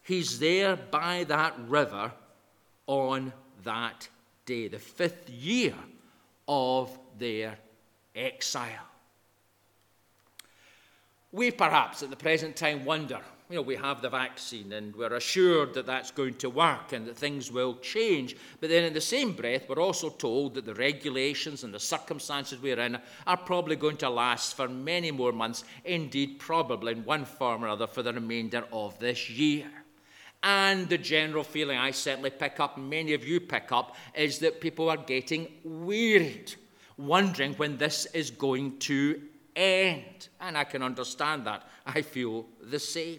He's 0.02 0.38
there 0.38 0.76
by 0.76 1.24
that 1.24 1.54
river 1.68 2.12
on 2.86 3.32
that 3.64 4.08
day, 4.44 4.68
the 4.68 4.78
fifth 4.78 5.30
year 5.30 5.74
of 6.46 6.98
their 7.18 7.58
exile. 8.14 8.86
We 11.32 11.50
perhaps 11.50 12.02
at 12.02 12.10
the 12.10 12.16
present 12.16 12.56
time 12.56 12.84
wonder 12.84 13.20
you 13.50 13.56
know, 13.56 13.62
we 13.62 13.76
have 13.76 14.02
the 14.02 14.10
vaccine 14.10 14.72
and 14.72 14.94
we're 14.94 15.14
assured 15.14 15.72
that 15.72 15.86
that's 15.86 16.10
going 16.10 16.34
to 16.34 16.50
work 16.50 16.92
and 16.92 17.06
that 17.06 17.16
things 17.16 17.50
will 17.50 17.76
change. 17.76 18.36
But 18.60 18.68
then, 18.68 18.84
in 18.84 18.92
the 18.92 19.00
same 19.00 19.32
breath, 19.32 19.68
we're 19.68 19.82
also 19.82 20.10
told 20.10 20.54
that 20.54 20.66
the 20.66 20.74
regulations 20.74 21.64
and 21.64 21.72
the 21.72 21.80
circumstances 21.80 22.60
we're 22.60 22.78
in 22.78 22.98
are 23.26 23.36
probably 23.38 23.76
going 23.76 23.96
to 23.98 24.10
last 24.10 24.54
for 24.54 24.68
many 24.68 25.10
more 25.10 25.32
months, 25.32 25.64
indeed, 25.86 26.38
probably 26.38 26.92
in 26.92 27.04
one 27.06 27.24
form 27.24 27.64
or 27.64 27.68
other 27.68 27.86
for 27.86 28.02
the 28.02 28.12
remainder 28.12 28.64
of 28.70 28.98
this 28.98 29.30
year. 29.30 29.70
And 30.42 30.88
the 30.88 30.98
general 30.98 31.42
feeling 31.42 31.78
I 31.78 31.90
certainly 31.92 32.30
pick 32.30 32.60
up, 32.60 32.76
many 32.76 33.14
of 33.14 33.26
you 33.26 33.40
pick 33.40 33.72
up, 33.72 33.96
is 34.14 34.38
that 34.40 34.60
people 34.60 34.90
are 34.90 34.96
getting 34.98 35.48
wearied, 35.64 36.54
wondering 36.98 37.54
when 37.54 37.78
this 37.78 38.06
is 38.12 38.30
going 38.30 38.78
to 38.80 39.22
end. 39.56 40.28
And 40.38 40.56
I 40.56 40.64
can 40.64 40.82
understand 40.82 41.46
that. 41.46 41.66
I 41.86 42.02
feel 42.02 42.46
the 42.60 42.78
same. 42.78 43.18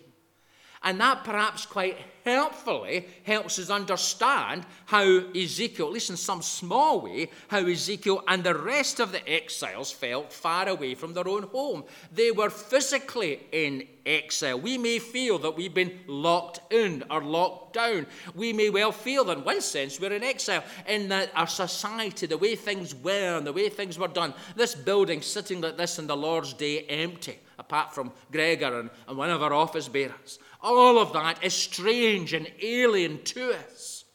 And 0.81 0.99
that 1.01 1.23
perhaps 1.23 1.65
quite 1.65 1.97
helpfully 2.23 3.05
helps 3.23 3.59
us 3.59 3.69
understand 3.69 4.65
how 4.85 5.03
Ezekiel, 5.35 5.87
at 5.87 5.93
least 5.93 6.09
in 6.09 6.17
some 6.17 6.41
small 6.41 7.01
way, 7.01 7.29
how 7.47 7.65
Ezekiel 7.65 8.23
and 8.27 8.43
the 8.43 8.55
rest 8.55 8.99
of 8.99 9.11
the 9.11 9.27
exiles 9.29 9.91
felt 9.91 10.31
far 10.31 10.69
away 10.69 10.95
from 10.95 11.13
their 11.13 11.27
own 11.27 11.43
home. 11.43 11.83
They 12.13 12.31
were 12.31 12.49
physically 12.49 13.41
in 13.51 13.87
exile. 14.05 14.59
We 14.59 14.77
may 14.77 14.99
feel 14.99 15.37
that 15.39 15.55
we've 15.57 15.73
been 15.73 15.99
locked 16.07 16.59
in 16.71 17.03
or 17.09 17.21
locked 17.21 17.73
down. 17.73 18.07
We 18.33 18.53
may 18.53 18.69
well 18.69 18.91
feel 18.91 19.25
that, 19.25 19.39
in 19.39 19.43
one 19.43 19.61
sense, 19.61 19.99
we're 19.99 20.13
in 20.13 20.23
exile 20.23 20.63
in 20.87 21.09
that 21.09 21.31
our 21.35 21.47
society, 21.47 22.25
the 22.25 22.37
way 22.37 22.55
things 22.55 22.95
were 22.95 23.37
and 23.37 23.45
the 23.45 23.53
way 23.53 23.69
things 23.69 23.99
were 23.99 24.07
done, 24.07 24.33
this 24.55 24.75
building 24.75 25.21
sitting 25.21 25.61
like 25.61 25.77
this 25.77 25.99
in 25.99 26.07
the 26.07 26.17
Lord's 26.17 26.53
day 26.53 26.81
empty, 26.83 27.39
apart 27.57 27.93
from 27.93 28.11
Gregor 28.31 28.79
and, 28.79 28.89
and 29.07 29.17
one 29.17 29.29
of 29.29 29.43
our 29.43 29.53
office 29.53 29.87
bearers. 29.87 30.39
All 30.61 30.99
of 30.99 31.13
that 31.13 31.43
is 31.43 31.53
strange 31.53 32.33
and 32.33 32.51
alien 32.61 33.23
to 33.23 33.53
us. 33.53 34.05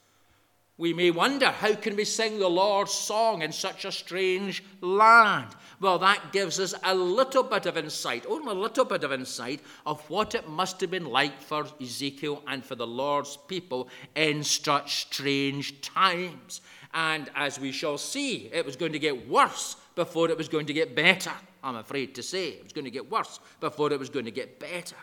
We 0.77 0.93
may 0.93 1.13
wonder 1.13 1.51
how 1.51 1.75
can 1.77 1.95
we 1.95 2.05
sing 2.05 2.39
the 2.39 2.49
Lord's 2.49 2.93
song 2.93 3.43
in 3.43 3.53
such 3.53 3.85
a 3.85 3.93
strange 3.93 4.65
land? 4.81 5.55
Well, 5.81 6.01
that 6.01 6.33
gives 6.33 6.59
us 6.59 6.75
a 6.83 6.95
little 6.95 7.45
bit 7.45 7.67
of 7.67 7.77
insight, 7.77 8.27
only 8.29 8.51
a 8.51 8.55
little 8.55 8.85
bit 8.85 9.05
of 9.05 9.13
insight 9.13 9.61
of 9.87 10.01
what 10.11 10.35
it 10.35 10.49
must 10.49 10.81
have 10.81 10.91
been 10.91 11.07
like 11.07 11.41
for 11.41 11.67
Ezekiel 11.81 12.43
and 12.49 12.65
for 12.65 12.75
the 12.75 12.87
Lord's 12.87 13.37
people 13.49 13.89
in 14.17 14.43
such 14.43 15.03
strange 15.03 15.81
times. 15.81 16.61
And 16.93 17.31
as 17.37 17.61
we 17.61 17.71
shall 17.71 17.99
see, 17.99 18.51
it 18.53 18.67
was 18.67 18.77
going 18.77 18.93
to 18.93 18.99
get 18.99 19.29
worse 19.29 19.77
before 19.95 20.29
it 20.29 20.39
was 20.39 20.49
going 20.49 20.67
to 20.67 20.73
get 20.73 20.97
better. 20.97 21.33
I'm 21.63 21.77
afraid 21.77 22.15
to 22.17 22.23
say 22.23 22.49
it 22.49 22.65
was 22.65 22.73
going 22.73 22.85
to 22.85 22.91
get 22.91 23.11
worse 23.11 23.39
before 23.61 23.93
it 23.93 23.99
was 23.99 24.11
going 24.11 24.25
to 24.25 24.31
get 24.33 24.59
better. 24.59 24.97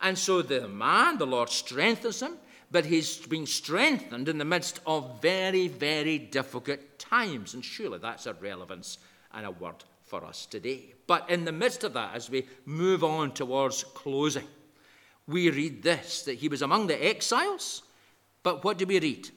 And 0.00 0.18
so 0.18 0.42
the 0.42 0.68
man, 0.68 1.18
the 1.18 1.26
Lord 1.26 1.48
strengthens 1.48 2.22
him, 2.22 2.36
but 2.70 2.84
he's 2.84 3.18
being 3.18 3.46
strengthened 3.46 4.28
in 4.28 4.38
the 4.38 4.44
midst 4.44 4.80
of 4.86 5.20
very, 5.22 5.68
very 5.68 6.18
difficult 6.18 6.80
times. 6.98 7.54
And 7.54 7.64
surely 7.64 7.98
that's 7.98 8.26
a 8.26 8.34
relevance 8.34 8.98
and 9.32 9.46
a 9.46 9.50
word 9.50 9.84
for 10.04 10.24
us 10.24 10.46
today. 10.46 10.94
But 11.06 11.28
in 11.30 11.44
the 11.44 11.52
midst 11.52 11.84
of 11.84 11.92
that, 11.94 12.14
as 12.14 12.30
we 12.30 12.46
move 12.64 13.04
on 13.04 13.32
towards 13.32 13.84
closing, 13.84 14.46
we 15.26 15.50
read 15.50 15.82
this 15.82 16.22
that 16.22 16.34
he 16.34 16.48
was 16.48 16.62
among 16.62 16.86
the 16.86 17.04
exiles. 17.04 17.82
But 18.42 18.64
what 18.64 18.78
do 18.78 18.86
we 18.86 19.00
read? 19.00 19.28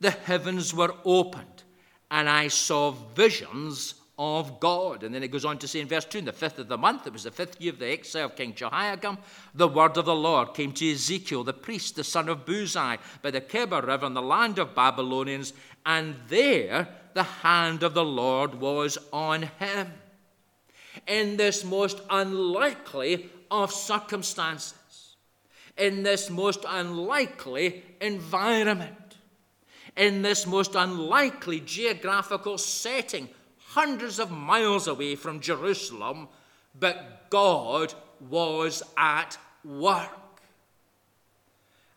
The 0.00 0.10
heavens 0.10 0.74
were 0.74 0.94
opened, 1.04 1.62
and 2.10 2.28
I 2.28 2.48
saw 2.48 2.90
visions 2.90 3.94
of 4.18 4.60
God. 4.60 5.02
And 5.02 5.14
then 5.14 5.22
it 5.22 5.30
goes 5.30 5.44
on 5.44 5.58
to 5.58 5.68
say 5.68 5.80
in 5.80 5.88
verse 5.88 6.04
2 6.04 6.18
in 6.18 6.24
the 6.24 6.32
fifth 6.32 6.58
of 6.58 6.68
the 6.68 6.78
month, 6.78 7.06
it 7.06 7.12
was 7.12 7.24
the 7.24 7.30
fifth 7.30 7.60
year 7.60 7.72
of 7.72 7.78
the 7.78 7.90
exile 7.90 8.26
of 8.26 8.36
King 8.36 8.54
Jehoiachin, 8.54 9.18
the 9.54 9.68
word 9.68 9.96
of 9.96 10.06
the 10.06 10.14
Lord 10.14 10.54
came 10.54 10.72
to 10.72 10.90
Ezekiel, 10.90 11.44
the 11.44 11.52
priest, 11.52 11.96
the 11.96 12.04
son 12.04 12.28
of 12.28 12.46
Buzi, 12.46 12.98
by 13.22 13.30
the 13.30 13.40
Chebar 13.40 13.86
River 13.86 14.06
in 14.06 14.14
the 14.14 14.22
land 14.22 14.58
of 14.58 14.74
Babylonians, 14.74 15.52
and 15.84 16.16
there 16.28 16.88
the 17.14 17.22
hand 17.22 17.82
of 17.82 17.94
the 17.94 18.04
Lord 18.04 18.54
was 18.54 18.98
on 19.12 19.42
him. 19.58 19.92
In 21.06 21.36
this 21.36 21.64
most 21.64 22.00
unlikely 22.08 23.30
of 23.50 23.70
circumstances, 23.70 25.16
in 25.76 26.02
this 26.02 26.30
most 26.30 26.64
unlikely 26.66 27.82
environment, 28.00 29.16
in 29.96 30.22
this 30.22 30.46
most 30.46 30.74
unlikely 30.74 31.60
geographical 31.60 32.58
setting, 32.58 33.28
hundreds 33.76 34.18
of 34.18 34.30
miles 34.30 34.88
away 34.88 35.14
from 35.14 35.38
Jerusalem, 35.38 36.28
but 36.80 37.28
God 37.28 37.92
was 38.26 38.82
at 38.96 39.36
work. 39.62 40.40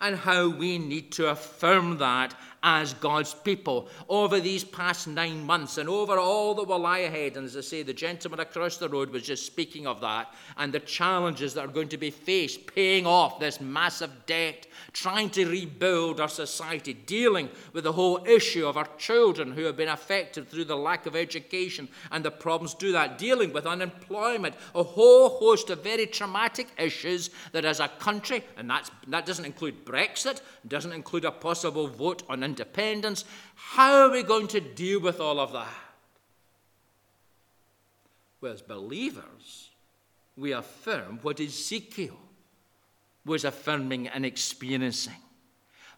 And 0.01 0.17
how 0.17 0.49
we 0.49 0.77
need 0.77 1.13
to 1.13 1.29
affirm 1.29 1.97
that 1.99 2.35
as 2.63 2.93
God's 2.93 3.33
people 3.33 3.87
over 4.07 4.39
these 4.39 4.63
past 4.63 5.07
nine 5.07 5.45
months 5.45 5.77
and 5.77 5.87
over 5.87 6.17
all 6.17 6.53
that 6.55 6.67
will 6.67 6.79
lie 6.79 6.99
ahead. 6.99 7.37
And 7.37 7.45
as 7.45 7.55
I 7.55 7.61
say, 7.61 7.83
the 7.83 7.93
gentleman 7.93 8.39
across 8.39 8.77
the 8.77 8.89
road 8.89 9.09
was 9.11 9.23
just 9.23 9.45
speaking 9.45 9.87
of 9.87 10.01
that 10.01 10.33
and 10.57 10.73
the 10.73 10.79
challenges 10.79 11.53
that 11.53 11.65
are 11.65 11.71
going 11.71 11.89
to 11.89 11.97
be 11.97 12.11
faced, 12.11 12.67
paying 12.67 13.05
off 13.05 13.39
this 13.39 13.61
massive 13.61 14.25
debt, 14.25 14.67
trying 14.91 15.29
to 15.31 15.45
rebuild 15.45 16.19
our 16.19 16.27
society, 16.29 16.93
dealing 16.93 17.49
with 17.73 17.83
the 17.83 17.91
whole 17.91 18.25
issue 18.25 18.67
of 18.67 18.77
our 18.77 18.87
children 18.97 19.51
who 19.51 19.63
have 19.63 19.77
been 19.77 19.89
affected 19.89 20.47
through 20.49 20.65
the 20.65 20.75
lack 20.75 21.05
of 21.05 21.15
education 21.15 21.87
and 22.11 22.25
the 22.25 22.31
problems 22.31 22.73
do 22.73 22.91
that, 22.91 23.17
dealing 23.17 23.53
with 23.53 23.65
unemployment, 23.65 24.55
a 24.75 24.83
whole 24.83 25.29
host 25.29 25.69
of 25.69 25.83
very 25.83 26.05
traumatic 26.05 26.67
issues 26.77 27.29
that 27.51 27.65
as 27.65 27.79
a 27.79 27.87
country, 27.87 28.43
and 28.57 28.69
that's, 28.69 28.91
that 29.07 29.25
doesn't 29.25 29.45
include 29.45 29.85
Brexit, 29.85 30.41
doesn't 30.67 30.93
include 30.93 31.25
a 31.25 31.31
possible 31.31 31.87
vote 31.87 32.23
on 32.29 32.43
independence. 32.49 33.25
How 33.55 34.03
are 34.03 34.12
we 34.12 34.23
going 34.23 34.47
to 34.49 34.59
deal 34.59 34.99
with 34.99 35.19
all 35.19 35.39
of 35.39 35.53
that? 35.53 35.73
Well, 38.41 38.53
as 38.53 38.62
believers, 38.62 39.69
we 40.38 40.53
affirm 40.53 41.19
what 41.21 41.39
Ezekiel 41.39 42.17
was 43.25 43.43
affirming 43.43 44.07
and 44.07 44.25
experiencing 44.25 45.21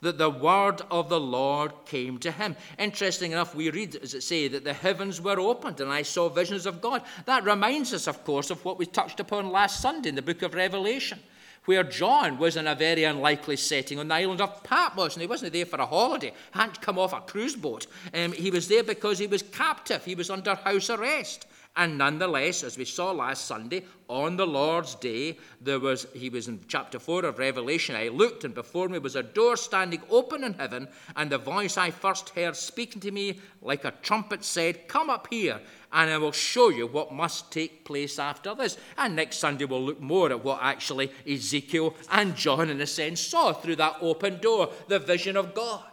that 0.02 0.18
the 0.18 0.30
word 0.30 0.82
of 0.90 1.10
the 1.10 1.20
Lord 1.20 1.72
came 1.86 2.18
to 2.20 2.32
him. 2.32 2.56
Interesting 2.80 3.32
enough, 3.32 3.54
we 3.54 3.70
read, 3.70 3.96
as 3.98 4.16
it 4.16 4.22
say, 4.22 4.48
that 4.48 4.64
the 4.64 4.74
heavens 4.74 5.22
were 5.22 5.40
opened 5.40 5.80
and 5.80 5.92
I 5.92 6.02
saw 6.02 6.28
visions 6.28 6.66
of 6.66 6.82
God. 6.82 7.04
That 7.26 7.44
reminds 7.44 7.94
us, 7.94 8.08
of 8.08 8.24
course, 8.24 8.50
of 8.50 8.66
what 8.66 8.80
we 8.80 8.88
touched 8.88 9.20
upon 9.20 9.52
last 9.52 9.80
Sunday 9.80 10.10
in 10.10 10.16
the 10.16 10.24
book 10.24 10.42
of 10.42 10.56
Revelation 10.56 11.20
where 11.65 11.84
John 11.84 12.38
was 12.38 12.56
in 12.56 12.67
a 12.67 12.76
very 12.76 13.04
unlikely 13.04 13.58
setting 13.58 14.00
on 14.00 14.08
the 14.08 14.15
island 14.15 14.41
of 14.41 14.63
Patmos, 14.63 15.13
and 15.13 15.21
he 15.21 15.28
wasn't 15.28 15.54
there 15.54 15.65
for 15.65 15.80
a 15.80 15.86
holiday, 15.86 16.34
hadn't 16.52 16.82
come 16.82 16.97
off 16.97 17.13
a 17.13 17.21
cruise 17.21 17.56
boat. 17.56 17.88
Um, 18.13 18.32
he 18.32 18.50
was 18.50 18.67
there 18.67 18.84
because 18.84 19.19
he 19.19 19.28
was 19.28 19.43
captive, 19.43 20.04
he 20.04 20.15
was 20.15 20.30
under 20.30 20.56
house 20.56 20.89
arrest. 20.89 21.45
And 21.76 21.97
nonetheless, 21.97 22.63
as 22.63 22.78
we 22.78 22.84
saw 22.84 23.12
last 23.12 23.45
Sunday, 23.45 23.86
on 24.10 24.36
the 24.36 24.45
Lord's 24.45 24.95
day, 24.95 25.38
there 25.62 25.80
was 25.80 26.06
he 26.13 26.30
was 26.30 26.50
in 26.50 26.60
chapter 26.67 27.00
4 27.00 27.24
of 27.24 27.39
Revelation. 27.39 27.95
I 27.95 28.10
looked, 28.10 28.43
and 28.43 28.54
before 28.54 28.89
me 28.89 29.00
was 29.00 29.15
a 29.15 29.24
door 29.24 29.56
standing 29.56 30.02
open 30.10 30.43
in 30.43 30.54
heaven, 30.54 30.89
and 31.15 31.30
the 31.30 31.38
voice 31.38 31.78
I 31.78 31.91
first 31.91 32.30
heard 32.32 32.58
speaking 32.58 33.00
to 33.02 33.12
me 33.12 33.39
like 33.62 33.86
a 33.86 33.93
trumpet 34.02 34.43
said, 34.43 34.89
Come 34.89 35.10
up 35.10 35.28
here, 35.30 35.62
and 35.94 36.10
I 36.10 36.18
will 36.18 36.32
show 36.32 36.70
you 36.70 36.88
what 36.88 37.14
must 37.14 37.52
take 37.52 37.86
place 37.86 38.18
after 38.18 38.56
this. 38.56 38.78
And 38.98 39.16
next 39.16 39.38
Sunday, 39.38 39.66
we'll 39.66 39.84
look 39.84 40.00
more 40.00 40.30
at 40.30 40.44
what 40.44 40.60
actually 40.62 41.12
Ezekiel 41.30 41.96
and 42.10 42.36
John, 42.36 42.70
in 42.70 42.80
a 42.82 42.88
sense, 42.88 43.22
saw 43.22 43.54
through 43.54 43.76
that 43.78 43.98
open 44.02 44.40
door, 44.40 44.72
the 44.88 45.00
vision 45.00 45.36
of 45.36 45.54
God. 45.54 45.84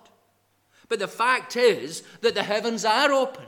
But 0.89 1.01
the 1.01 1.09
fact 1.09 1.57
is 1.57 2.03
that 2.23 2.35
the 2.35 2.43
heavens 2.43 2.85
are 2.85 3.13
opened. 3.13 3.47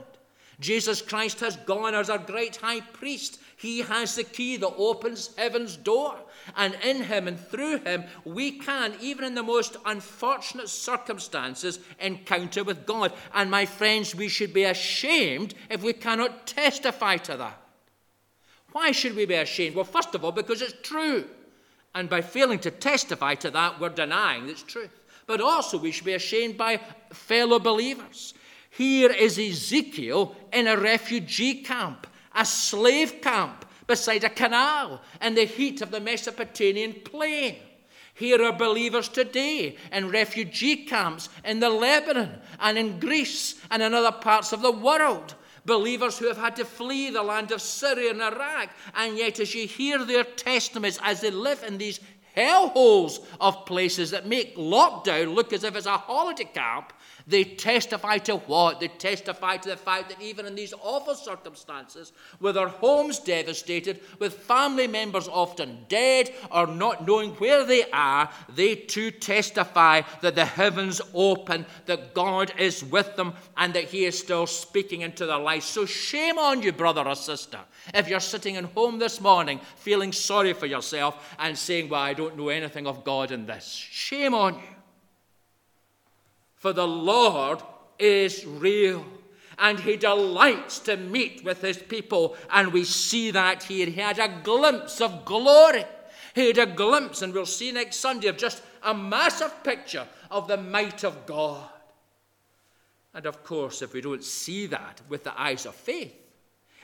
Jesus 0.59 1.01
Christ 1.01 1.39
has 1.39 1.55
gone 1.55 1.95
as 1.95 2.09
our 2.09 2.19
great 2.19 2.57
high 2.57 2.81
priest. 2.81 3.39
He 3.61 3.81
has 3.81 4.15
the 4.15 4.23
key 4.23 4.57
that 4.57 4.73
opens 4.75 5.35
heaven's 5.37 5.77
door. 5.77 6.15
And 6.57 6.75
in 6.83 7.03
him 7.03 7.27
and 7.27 7.39
through 7.39 7.81
him, 7.81 8.05
we 8.25 8.53
can, 8.53 8.95
even 8.99 9.23
in 9.23 9.35
the 9.35 9.43
most 9.43 9.77
unfortunate 9.85 10.67
circumstances, 10.67 11.77
encounter 11.99 12.63
with 12.63 12.87
God. 12.87 13.13
And 13.35 13.51
my 13.51 13.67
friends, 13.67 14.15
we 14.15 14.29
should 14.29 14.51
be 14.51 14.63
ashamed 14.63 15.53
if 15.69 15.83
we 15.83 15.93
cannot 15.93 16.47
testify 16.47 17.17
to 17.17 17.37
that. 17.37 17.61
Why 18.71 18.91
should 18.93 19.15
we 19.15 19.27
be 19.27 19.35
ashamed? 19.35 19.75
Well, 19.75 19.85
first 19.85 20.15
of 20.15 20.25
all, 20.25 20.31
because 20.31 20.63
it's 20.63 20.73
true. 20.81 21.25
And 21.93 22.09
by 22.09 22.21
failing 22.21 22.59
to 22.59 22.71
testify 22.71 23.35
to 23.35 23.51
that, 23.51 23.79
we're 23.79 23.89
denying 23.89 24.49
it's 24.49 24.63
truth. 24.63 25.01
But 25.27 25.39
also, 25.39 25.77
we 25.77 25.91
should 25.91 26.05
be 26.05 26.13
ashamed 26.13 26.57
by 26.57 26.77
fellow 27.13 27.59
believers. 27.59 28.33
Here 28.71 29.11
is 29.11 29.37
Ezekiel 29.37 30.35
in 30.51 30.65
a 30.65 30.77
refugee 30.77 31.61
camp, 31.61 32.07
a 32.35 32.45
slave 32.45 33.21
camp 33.21 33.65
beside 33.87 34.23
a 34.23 34.29
canal 34.29 35.01
in 35.21 35.35
the 35.35 35.45
heat 35.45 35.81
of 35.81 35.91
the 35.91 35.99
Mesopotamian 35.99 36.93
plain. 37.03 37.57
Here 38.13 38.41
are 38.43 38.53
believers 38.53 39.09
today 39.09 39.77
in 39.91 40.09
refugee 40.09 40.85
camps 40.85 41.29
in 41.43 41.59
the 41.59 41.69
Lebanon 41.69 42.39
and 42.59 42.77
in 42.77 42.99
Greece 42.99 43.55
and 43.69 43.81
in 43.81 43.93
other 43.93 44.11
parts 44.11 44.53
of 44.53 44.61
the 44.61 44.71
world. 44.71 45.35
Believers 45.65 46.17
who 46.17 46.27
have 46.27 46.37
had 46.37 46.55
to 46.55 46.65
flee 46.65 47.09
the 47.09 47.21
land 47.21 47.51
of 47.51 47.61
Syria 47.61 48.11
and 48.11 48.21
Iraq. 48.21 48.69
And 48.95 49.17
yet, 49.17 49.39
as 49.39 49.53
you 49.53 49.67
hear 49.67 50.03
their 50.03 50.23
testimonies 50.23 50.99
as 51.03 51.21
they 51.21 51.31
live 51.31 51.63
in 51.63 51.77
these 51.77 51.99
hellholes 52.35 53.19
of 53.39 53.65
places 53.65 54.11
that 54.11 54.27
make 54.27 54.55
lockdown 54.57 55.33
look 55.33 55.53
as 55.53 55.63
if 55.63 55.75
it's 55.75 55.85
a 55.85 55.97
holiday 55.97 56.45
camp, 56.45 56.93
they 57.27 57.43
testify 57.43 58.17
to 58.19 58.37
what? 58.37 58.79
They 58.79 58.87
testify 58.87 59.57
to 59.57 59.69
the 59.69 59.77
fact 59.77 60.09
that 60.09 60.21
even 60.21 60.45
in 60.45 60.55
these 60.55 60.73
awful 60.81 61.15
circumstances, 61.15 62.13
with 62.39 62.55
their 62.55 62.67
homes 62.67 63.19
devastated, 63.19 64.01
with 64.19 64.33
family 64.33 64.87
members 64.87 65.27
often 65.27 65.85
dead 65.87 66.33
or 66.51 66.67
not 66.67 67.05
knowing 67.07 67.31
where 67.31 67.65
they 67.65 67.89
are, 67.91 68.29
they 68.55 68.75
too 68.75 69.11
testify 69.11 70.01
that 70.21 70.35
the 70.35 70.45
heavens 70.45 71.01
open, 71.13 71.65
that 71.85 72.13
God 72.13 72.53
is 72.57 72.83
with 72.83 73.15
them, 73.15 73.33
and 73.55 73.73
that 73.73 73.85
He 73.85 74.05
is 74.05 74.17
still 74.17 74.47
speaking 74.47 75.01
into 75.01 75.25
their 75.25 75.37
lives. 75.37 75.65
So 75.65 75.85
shame 75.85 76.37
on 76.37 76.61
you, 76.61 76.71
brother 76.71 77.07
or 77.07 77.15
sister, 77.15 77.59
if 77.93 78.07
you're 78.07 78.19
sitting 78.19 78.57
at 78.57 78.65
home 78.65 78.99
this 78.99 79.19
morning 79.19 79.59
feeling 79.75 80.11
sorry 80.11 80.53
for 80.53 80.65
yourself 80.65 81.35
and 81.39 81.57
saying, 81.57 81.89
Well, 81.89 82.01
I 82.01 82.13
don't 82.13 82.37
know 82.37 82.49
anything 82.49 82.87
of 82.87 83.03
God 83.03 83.31
in 83.31 83.45
this. 83.45 83.65
Shame 83.65 84.33
on 84.33 84.55
you. 84.55 84.75
For 86.55 86.73
the 86.73 86.87
Lord 86.87 87.61
is 87.97 88.45
real 88.45 89.05
and 89.61 89.79
he 89.79 89.95
delights 89.95 90.79
to 90.79 90.97
meet 90.97 91.43
with 91.43 91.61
his 91.61 91.77
people. 91.77 92.35
And 92.49 92.73
we 92.73 92.83
see 92.83 93.31
that 93.31 93.63
here. 93.63 93.85
He 93.85 94.01
had 94.01 94.19
a 94.19 94.41
glimpse 94.43 94.99
of 94.99 95.23
glory. 95.23 95.85
He 96.33 96.47
had 96.47 96.57
a 96.57 96.65
glimpse, 96.65 97.21
and 97.21 97.33
we'll 97.33 97.45
see 97.45 97.71
next 97.71 97.97
Sunday, 97.97 98.27
of 98.27 98.37
just 98.37 98.63
a 98.81 98.93
massive 98.93 99.63
picture 99.63 100.07
of 100.31 100.47
the 100.47 100.57
might 100.57 101.03
of 101.03 101.25
God. 101.25 101.69
And 103.13 103.25
of 103.25 103.43
course, 103.43 103.81
if 103.81 103.93
we 103.93 104.01
don't 104.01 104.23
see 104.23 104.65
that 104.67 105.01
with 105.09 105.23
the 105.23 105.39
eyes 105.39 105.65
of 105.65 105.75
faith, 105.75 106.15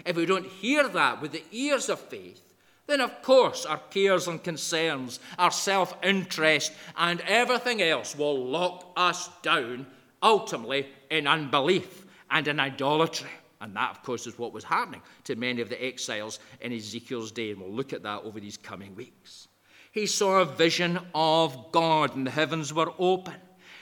if 0.06 0.16
we 0.16 0.26
don't 0.26 0.46
hear 0.46 0.88
that 0.88 1.22
with 1.22 1.32
the 1.32 1.44
ears 1.52 1.90
of 1.90 2.00
faith, 2.00 2.42
then 2.88 3.02
of 3.02 3.22
course 3.22 3.66
our 3.66 3.82
cares 3.90 4.28
and 4.28 4.44
concerns, 4.44 5.20
our 5.38 5.52
self 5.52 5.96
interest, 6.04 6.72
and 6.96 7.22
everything 7.22 7.82
else 7.82 8.16
will 8.16 8.46
lock 8.46 8.92
us 8.96 9.30
down 9.42 9.86
ultimately 10.24 10.88
in 11.10 11.28
unbelief 11.28 12.06
and 12.30 12.48
in 12.48 12.60
idolatry. 12.60 13.30
And 13.60 13.76
that, 13.76 13.92
of 13.92 14.04
course, 14.04 14.28
is 14.28 14.38
what 14.38 14.54
was 14.54 14.64
happening 14.64 15.02
to 15.24 15.36
many 15.36 15.62
of 15.62 15.70
the 15.70 15.84
exiles 15.84 16.40
in 16.62 16.72
Ezekiel's 16.72 17.32
day, 17.32 17.52
and 17.52 17.60
we'll 17.60 17.72
look 17.72 17.92
at 17.92 18.04
that 18.04 18.24
over 18.24 18.40
these 18.40 18.58
coming 18.58 18.96
weeks. 18.96 19.48
He 19.92 20.06
saw 20.06 20.42
a 20.42 20.46
vision 20.46 21.00
of 21.16 21.72
God, 21.72 22.16
and 22.16 22.28
the 22.28 22.32
heavens 22.32 22.72
were 22.72 22.94
open. 23.00 23.34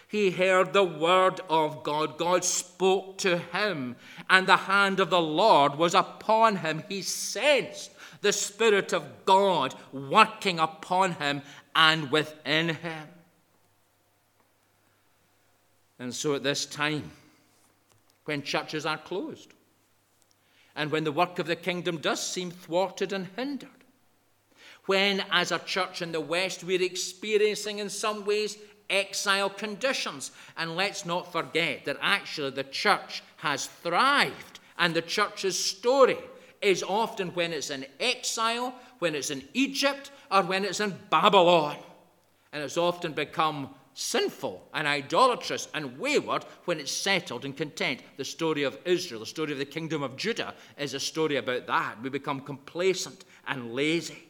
He 0.07 0.31
heard 0.31 0.73
the 0.73 0.83
word 0.83 1.41
of 1.49 1.83
God. 1.83 2.17
God 2.17 2.43
spoke 2.45 3.17
to 3.19 3.37
him, 3.37 3.95
and 4.29 4.47
the 4.47 4.57
hand 4.57 4.99
of 4.99 5.09
the 5.09 5.21
Lord 5.21 5.75
was 5.75 5.93
upon 5.93 6.57
him. 6.57 6.83
He 6.87 7.01
sensed 7.01 7.91
the 8.21 8.31
Spirit 8.31 8.93
of 8.93 9.25
God 9.25 9.75
working 9.91 10.59
upon 10.59 11.13
him 11.13 11.41
and 11.75 12.11
within 12.11 12.69
him. 12.69 13.07
And 15.99 16.13
so 16.13 16.35
at 16.35 16.43
this 16.43 16.65
time, 16.65 17.11
when 18.25 18.41
churches 18.41 18.85
are 18.85 18.97
closed, 18.97 19.53
and 20.75 20.91
when 20.91 21.03
the 21.03 21.11
work 21.11 21.39
of 21.39 21.47
the 21.47 21.55
kingdom 21.55 21.97
does 21.97 22.21
seem 22.21 22.51
thwarted 22.51 23.13
and 23.13 23.27
hindered, 23.35 23.69
when, 24.85 25.23
as 25.31 25.51
a 25.51 25.59
church 25.59 26.01
in 26.01 26.11
the 26.11 26.21
West, 26.21 26.63
we're 26.63 26.81
experiencing 26.81 27.79
in 27.79 27.89
some 27.89 28.25
ways 28.25 28.57
exile 28.89 29.49
conditions. 29.49 30.31
And 30.57 30.75
let's 30.75 31.05
not 31.05 31.31
forget 31.31 31.85
that 31.85 31.97
actually 32.01 32.51
the 32.51 32.63
church 32.63 33.23
has 33.37 33.67
thrived, 33.67 34.59
and 34.77 34.93
the 34.93 35.01
church's 35.01 35.57
story 35.57 36.17
is 36.61 36.83
often 36.83 37.29
when 37.29 37.53
it's 37.53 37.69
in 37.69 37.85
exile, 37.99 38.73
when 38.99 39.15
it's 39.15 39.29
in 39.31 39.43
Egypt, 39.53 40.11
or 40.31 40.43
when 40.43 40.65
it's 40.65 40.79
in 40.79 40.95
Babylon. 41.09 41.77
And 42.51 42.63
it's 42.63 42.77
often 42.77 43.13
become 43.13 43.69
sinful 43.93 44.67
and 44.73 44.87
idolatrous 44.87 45.69
and 45.73 45.97
wayward 45.97 46.43
when 46.65 46.79
it's 46.79 46.91
settled 46.91 47.45
and 47.45 47.55
content. 47.55 48.01
The 48.17 48.25
story 48.25 48.63
of 48.63 48.77
Israel, 48.85 49.21
the 49.21 49.25
story 49.25 49.53
of 49.53 49.57
the 49.57 49.65
kingdom 49.65 50.03
of 50.03 50.17
Judah, 50.17 50.53
is 50.77 50.93
a 50.93 50.99
story 50.99 51.37
about 51.37 51.65
that. 51.67 52.01
We 52.01 52.09
become 52.09 52.41
complacent 52.41 53.23
and 53.47 53.73
lazy. 53.73 54.24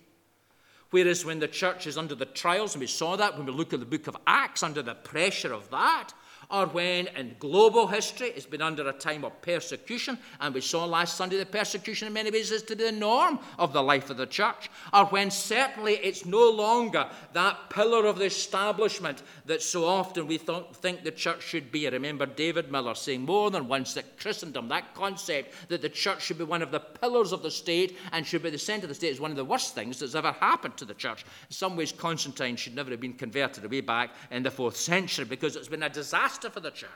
Whereas 0.96 1.26
when 1.26 1.40
the 1.40 1.50
church 1.50 1.88
is 1.88 1.98
under 1.98 2.16
the 2.16 2.24
trials, 2.26 2.74
and 2.74 2.80
we 2.80 2.88
saw 2.88 3.18
that 3.18 3.36
when 3.36 3.46
we 3.46 3.52
look 3.52 3.74
at 3.74 3.82
the 3.82 3.86
book 3.86 4.08
of 4.08 4.16
Acts, 4.26 4.64
under 4.64 4.82
the 4.82 4.96
pressure 4.96 5.52
of 5.52 5.70
that, 5.72 6.14
or 6.50 6.68
when 6.68 7.08
in 7.08 7.36
global 7.40 7.88
history 7.88 8.28
it's 8.28 8.46
been 8.46 8.62
under 8.62 8.88
a 8.88 8.94
time 8.94 9.24
of 9.24 9.42
persecution, 9.42 10.18
and 10.40 10.54
we 10.54 10.62
saw 10.62 10.86
last 10.86 11.18
Sunday 11.18 11.38
the 11.38 11.46
persecution 11.46 12.08
in 12.08 12.14
many 12.14 12.32
ways 12.32 12.52
is 12.52 12.64
to 12.64 12.76
the 12.76 12.92
norm 12.92 13.40
of 13.58 13.74
the 13.74 13.82
life 13.82 14.10
of 14.10 14.18
the 14.18 14.26
church, 14.26 14.70
or 14.94 15.06
when 15.06 15.32
certainly 15.32 15.94
it's 15.96 16.26
no 16.26 16.50
longer 16.50 17.08
that 17.34 17.70
pillar 17.70 18.06
of 18.06 18.20
the 18.20 18.26
establishment 18.26 19.24
that 19.46 19.62
so 19.62 19.86
often 19.86 20.28
we 20.28 20.38
th- 20.38 20.64
think 20.74 21.04
the 21.04 21.12
church 21.12 21.42
should 21.42 21.72
be. 21.72 21.88
I 21.88 21.92
remember 21.92 22.26
David 22.26 22.72
Miller 22.72 22.96
saying 22.96 23.26
more 23.26 23.52
than 23.52 23.68
once 23.68 23.94
that 23.94 24.20
Christendom, 24.20 24.68
that 24.70 24.94
concept 24.94 25.54
that 25.70 25.82
the 25.82 25.90
church 25.90 26.24
should 26.24 26.38
be 26.38 26.44
one 26.44 26.62
of 26.62 26.72
the 26.72 26.80
pillars 26.80 27.32
of 27.32 27.42
the 27.42 27.52
state 27.52 27.98
and 28.12 28.26
should 28.26 28.44
be 28.44 28.50
the 28.50 28.58
centre 28.58 28.86
of 28.86 28.90
the 28.90 28.96
state, 28.96 29.12
is 29.12 29.20
one 29.20 29.32
of 29.32 29.38
the 29.38 29.46
worst 29.46 29.76
things 29.76 30.00
that's 30.00 30.16
ever 30.16 30.32
happened 30.34 30.78
to 30.78 30.86
the 30.86 30.94
church. 30.94 31.24
In 31.50 31.54
some 31.54 31.76
ways, 31.76 31.92
Constantine 31.92 32.56
should 32.56 32.76
never 32.76 32.92
have 32.92 33.02
been 33.02 33.14
converted 33.14 33.70
way 33.70 33.82
back 33.82 34.12
in 34.32 34.44
the 34.44 34.52
fourth 34.52 34.78
century 34.78 35.26
because 35.26 35.56
it's 35.56 35.68
been 35.68 35.84
a 35.84 35.90
disaster 35.90 36.35
disaster 36.36 36.50
for 36.50 36.60
the 36.60 36.72
church. 36.72 36.90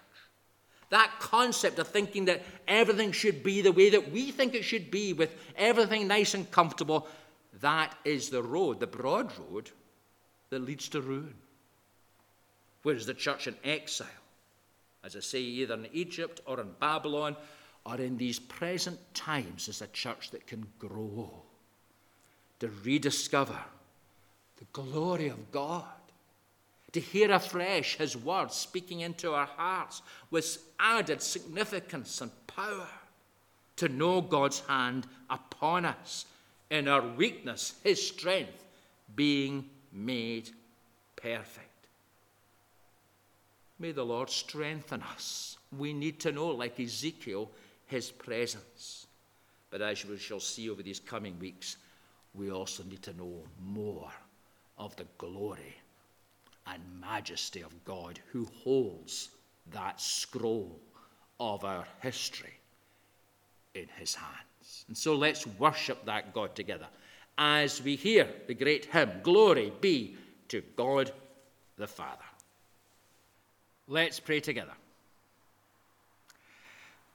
That 0.90 1.12
concept 1.20 1.78
of 1.80 1.88
thinking 1.88 2.26
that 2.26 2.44
everything 2.68 3.12
should 3.12 3.44
be 3.44 3.62
the 3.62 3.72
way 3.72 3.92
that 3.92 4.12
we 4.12 4.32
think 4.32 4.56
it 4.56 4.64
should 4.64 4.90
be, 4.90 5.14
with 5.14 5.36
everything 5.56 6.08
nice 6.08 6.34
and 6.34 6.50
comfortable, 6.50 7.08
that 7.62 7.96
is 8.06 8.30
the 8.30 8.42
road, 8.42 8.80
the 8.80 8.88
broad 8.88 9.32
road, 9.38 9.70
that 10.50 10.60
leads 10.60 10.90
to 10.90 11.02
ruin. 11.02 11.36
Whereas 12.82 13.06
the 13.06 13.14
church 13.14 13.48
in 13.48 13.56
exile, 13.64 14.08
as 15.04 15.16
I 15.16 15.20
say, 15.20 15.40
either 15.40 15.76
in 15.76 15.88
Egypt 15.94 16.42
or 16.46 16.60
in 16.60 16.70
Babylon, 16.80 17.36
or 17.86 17.98
in 17.98 18.18
these 18.18 18.40
present 18.40 19.00
times, 19.14 19.68
is 19.68 19.82
a 19.82 19.88
church 19.88 20.32
that 20.32 20.48
can 20.48 20.66
grow, 20.80 21.30
to 22.60 22.70
rediscover 22.84 23.60
the 24.58 24.66
glory 24.74 25.28
of 25.28 25.52
God 25.52 25.86
to 26.94 27.00
hear 27.00 27.32
afresh 27.32 27.98
His 27.98 28.18
words 28.18 28.56
speaking 28.56 29.02
into 29.02 29.34
our 29.34 29.46
hearts 29.46 30.02
with 30.32 30.58
added 30.80 31.22
significance 31.22 32.22
and 32.22 32.32
power, 32.48 32.88
to 33.76 33.90
know 33.90 34.22
God's 34.22 34.60
hand 34.62 35.08
upon 35.30 35.86
us 35.86 36.26
in 36.70 36.88
our 36.88 37.02
weakness, 37.02 37.76
His 37.84 38.06
strength 38.06 38.66
being 39.16 39.70
made 39.92 40.50
perfect. 41.16 41.66
May 43.80 43.92
the 43.92 44.06
Lord 44.06 44.30
strengthen 44.30 45.02
us. 45.02 45.58
We 45.78 45.94
need 45.94 46.20
to 46.22 46.32
know, 46.32 46.48
like 46.48 46.80
Ezekiel, 46.80 47.50
His 47.88 48.12
presence. 48.12 49.08
But 49.70 49.82
as 49.82 50.06
we 50.06 50.18
shall 50.18 50.40
see 50.40 50.70
over 50.70 50.84
these 50.84 51.00
coming 51.00 51.40
weeks, 51.40 51.78
we 52.34 52.52
also 52.52 52.84
need 52.84 53.04
to 53.04 53.14
know 53.14 53.44
more 53.60 54.12
of 54.78 54.96
the 54.96 55.06
glory 55.18 55.76
and 56.72 56.82
majesty 57.02 57.62
of 57.62 57.84
God 57.86 58.20
who 58.32 58.48
holds 58.64 59.30
that 59.72 60.00
scroll 60.00 60.80
of 61.40 61.64
our 61.64 61.86
history 62.02 62.54
in 63.74 63.88
his 63.98 64.16
hands. 64.16 64.86
And 64.88 64.98
so 64.98 65.16
let's 65.16 65.48
worship 65.48 66.06
that 66.06 66.34
God 66.34 66.56
together 66.56 66.88
as 67.38 67.82
we 67.82 67.96
hear 67.96 68.28
the 68.48 68.54
great 68.54 68.86
hymn 68.86 69.12
Glory 69.24 69.72
be 69.80 70.18
to 70.50 70.62
God 70.76 71.12
the 71.78 71.88
Father. 71.88 72.26
Let's 73.88 74.20
pray 74.20 74.40
together. 74.40 74.74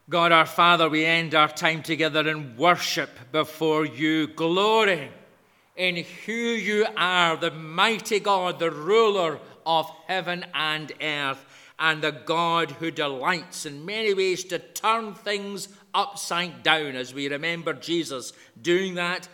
God 0.08 0.32
our 0.32 0.46
Father, 0.46 0.88
we 0.88 1.04
end 1.04 1.34
our 1.34 1.48
time 1.48 1.82
together 1.82 2.28
in 2.28 2.56
worship 2.56 3.10
before 3.32 3.86
you. 3.86 4.26
Glory 4.26 5.10
in 5.76 6.04
who 6.26 6.32
you 6.32 6.86
are, 6.96 7.36
the 7.36 7.50
mighty 7.50 8.20
God, 8.20 8.58
the 8.58 8.70
ruler 8.70 9.40
of 9.66 9.90
heaven 10.06 10.44
and 10.54 10.92
earth, 11.00 11.44
and 11.78 12.02
the 12.02 12.12
God 12.12 12.70
who 12.72 12.90
delights 12.90 13.66
in 13.66 13.84
many 13.84 14.14
ways 14.14 14.44
to 14.44 14.58
turn 14.58 15.14
things 15.14 15.68
upside 15.92 16.62
down, 16.62 16.94
as 16.94 17.12
we 17.12 17.28
remember 17.28 17.72
Jesus 17.72 18.32
doing 18.60 18.94
that 18.94 19.28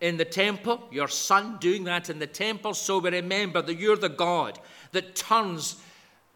in 0.00 0.18
the 0.18 0.24
temple, 0.24 0.86
your 0.90 1.08
son 1.08 1.56
doing 1.58 1.84
that 1.84 2.10
in 2.10 2.18
the 2.18 2.26
temple. 2.26 2.74
So 2.74 2.98
we 2.98 3.10
remember 3.10 3.62
that 3.62 3.78
you're 3.78 3.96
the 3.96 4.10
God 4.10 4.58
that 4.92 5.16
turns 5.16 5.76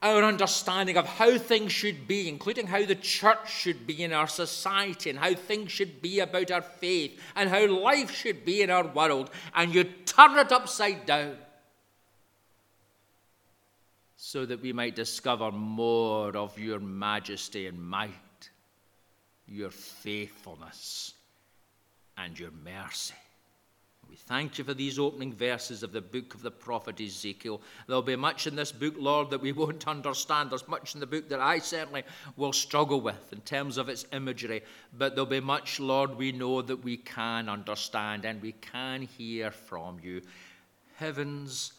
our 0.03 0.23
understanding 0.25 0.97
of 0.97 1.07
how 1.07 1.37
things 1.37 1.73
should 1.73 2.09
be, 2.09 2.29
including 2.29 2.67
how 2.67 2.85
the 2.85 2.95
church 2.95 3.53
should 3.53 3.87
be 3.87 4.03
in 4.03 4.13
our 4.13 4.29
society 4.29 5.11
and 5.11 5.19
how 5.19 5.35
things 5.35 5.71
should 5.71 6.01
be 6.01 6.21
about 6.21 6.51
our 6.51 6.63
faith 6.63 7.21
and 7.37 7.51
how 7.51 7.67
life 7.67 8.11
should 8.11 8.45
be 8.45 8.63
in 8.63 8.71
our 8.71 8.87
world, 8.87 9.31
and 9.55 9.75
you 9.75 9.85
turn 9.85 10.39
it 10.39 10.53
upside 10.53 11.05
down 11.05 11.37
so 14.17 14.47
that 14.47 14.63
we 14.63 14.73
might 14.73 14.95
discover 14.95 15.51
more 15.51 16.37
of 16.37 16.59
your 16.59 16.79
majesty 16.79 17.67
and 17.67 17.83
might, 17.83 18.51
your 19.47 19.71
faithfulness, 19.71 21.15
and 22.17 22.39
your 22.39 22.51
mercy. 22.65 23.15
We 24.11 24.17
thank 24.17 24.59
you 24.59 24.65
for 24.65 24.75
these 24.75 24.99
opening 24.99 25.33
verses 25.33 25.85
of 25.85 25.93
the 25.93 26.01
book 26.01 26.35
of 26.35 26.43
the 26.43 26.51
prophet 26.51 27.01
Ezekiel. 27.01 27.61
There'll 27.87 28.03
be 28.03 28.17
much 28.17 28.49
in 28.49 28.57
this 28.57 28.73
book, 28.73 28.95
Lord, 28.99 29.31
that 29.31 29.41
we 29.41 29.53
won't 29.61 29.87
understand. 29.87 30.51
There's 30.51 30.67
much 30.67 30.95
in 30.95 31.01
the 31.01 31.07
book 31.07 31.29
that 31.29 31.39
I 31.39 31.61
certainly 31.61 32.03
will 32.37 32.53
struggle 32.53 33.01
with 33.01 33.33
in 33.33 33.41
terms 33.43 33.79
of 33.79 33.89
its 33.89 34.07
imagery. 34.13 34.63
But 34.99 35.15
there'll 35.15 35.27
be 35.27 35.39
much, 35.39 35.79
Lord, 35.79 36.17
we 36.17 36.33
know 36.33 36.61
that 36.61 36.83
we 36.83 36.97
can 36.97 37.49
understand 37.49 38.25
and 38.25 38.43
we 38.43 38.51
can 38.51 39.03
hear 39.03 39.53
from 39.53 40.01
you. 40.03 40.23
Heavens 40.97 41.73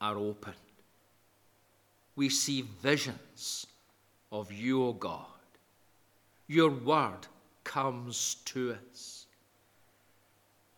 are 0.00 0.16
open. 0.16 0.54
We 2.14 2.28
see 2.28 2.62
visions 2.80 3.66
of 4.30 4.52
you, 4.52 4.84
O 4.84 4.92
God. 4.92 5.26
Your 6.46 6.70
word 6.70 7.26
comes 7.64 8.36
to 8.44 8.76
us 8.92 9.11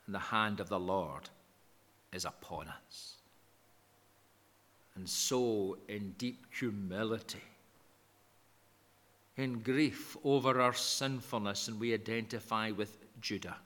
and 0.06 0.14
the 0.14 0.18
hand 0.18 0.60
of 0.60 0.68
the 0.68 0.78
Lord 0.78 1.28
is 2.12 2.24
upon 2.24 2.68
us. 2.68 3.14
And 4.94 5.08
so, 5.08 5.78
in 5.88 6.14
deep 6.18 6.44
humility, 6.56 7.42
in 9.36 9.60
grief 9.60 10.16
over 10.22 10.60
our 10.60 10.74
sinfulness, 10.74 11.66
and 11.66 11.80
we 11.80 11.92
identify 11.92 12.70
with 12.70 12.96
Judah 13.20 13.56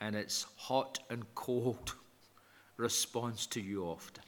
and 0.00 0.16
its 0.16 0.46
hot 0.56 0.98
and 1.10 1.24
cold 1.34 1.94
response 2.76 3.46
to 3.48 3.60
you 3.60 3.84
often. 3.84 4.24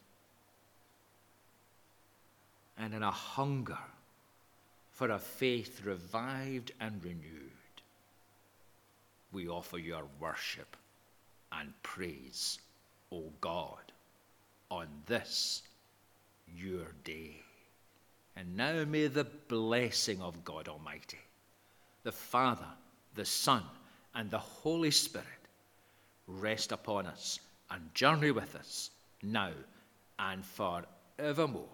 And 2.77 2.93
in 2.93 3.03
a 3.03 3.11
hunger 3.11 3.77
for 4.91 5.09
a 5.09 5.19
faith 5.19 5.81
revived 5.83 6.71
and 6.79 7.03
renewed, 7.03 7.51
we 9.31 9.47
offer 9.47 9.77
you 9.77 9.95
our 9.95 10.05
worship 10.19 10.75
and 11.51 11.73
praise, 11.83 12.59
O 13.11 13.31
God, 13.41 13.91
on 14.69 14.87
this 15.05 15.63
your 16.55 16.87
day. 17.03 17.41
And 18.35 18.55
now 18.55 18.85
may 18.85 19.07
the 19.07 19.25
blessing 19.47 20.21
of 20.21 20.43
God 20.45 20.67
Almighty, 20.67 21.19
the 22.03 22.11
Father, 22.11 22.67
the 23.15 23.25
Son, 23.25 23.63
and 24.15 24.31
the 24.31 24.37
Holy 24.37 24.91
Spirit 24.91 25.25
rest 26.27 26.71
upon 26.71 27.05
us 27.05 27.39
and 27.71 27.93
journey 27.93 28.31
with 28.31 28.55
us 28.55 28.91
now 29.23 29.51
and 30.19 30.43
forevermore. 30.45 31.67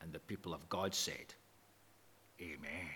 And 0.00 0.12
the 0.12 0.20
people 0.20 0.54
of 0.54 0.68
God 0.68 0.94
said, 0.94 1.34
Amen. 2.40 2.88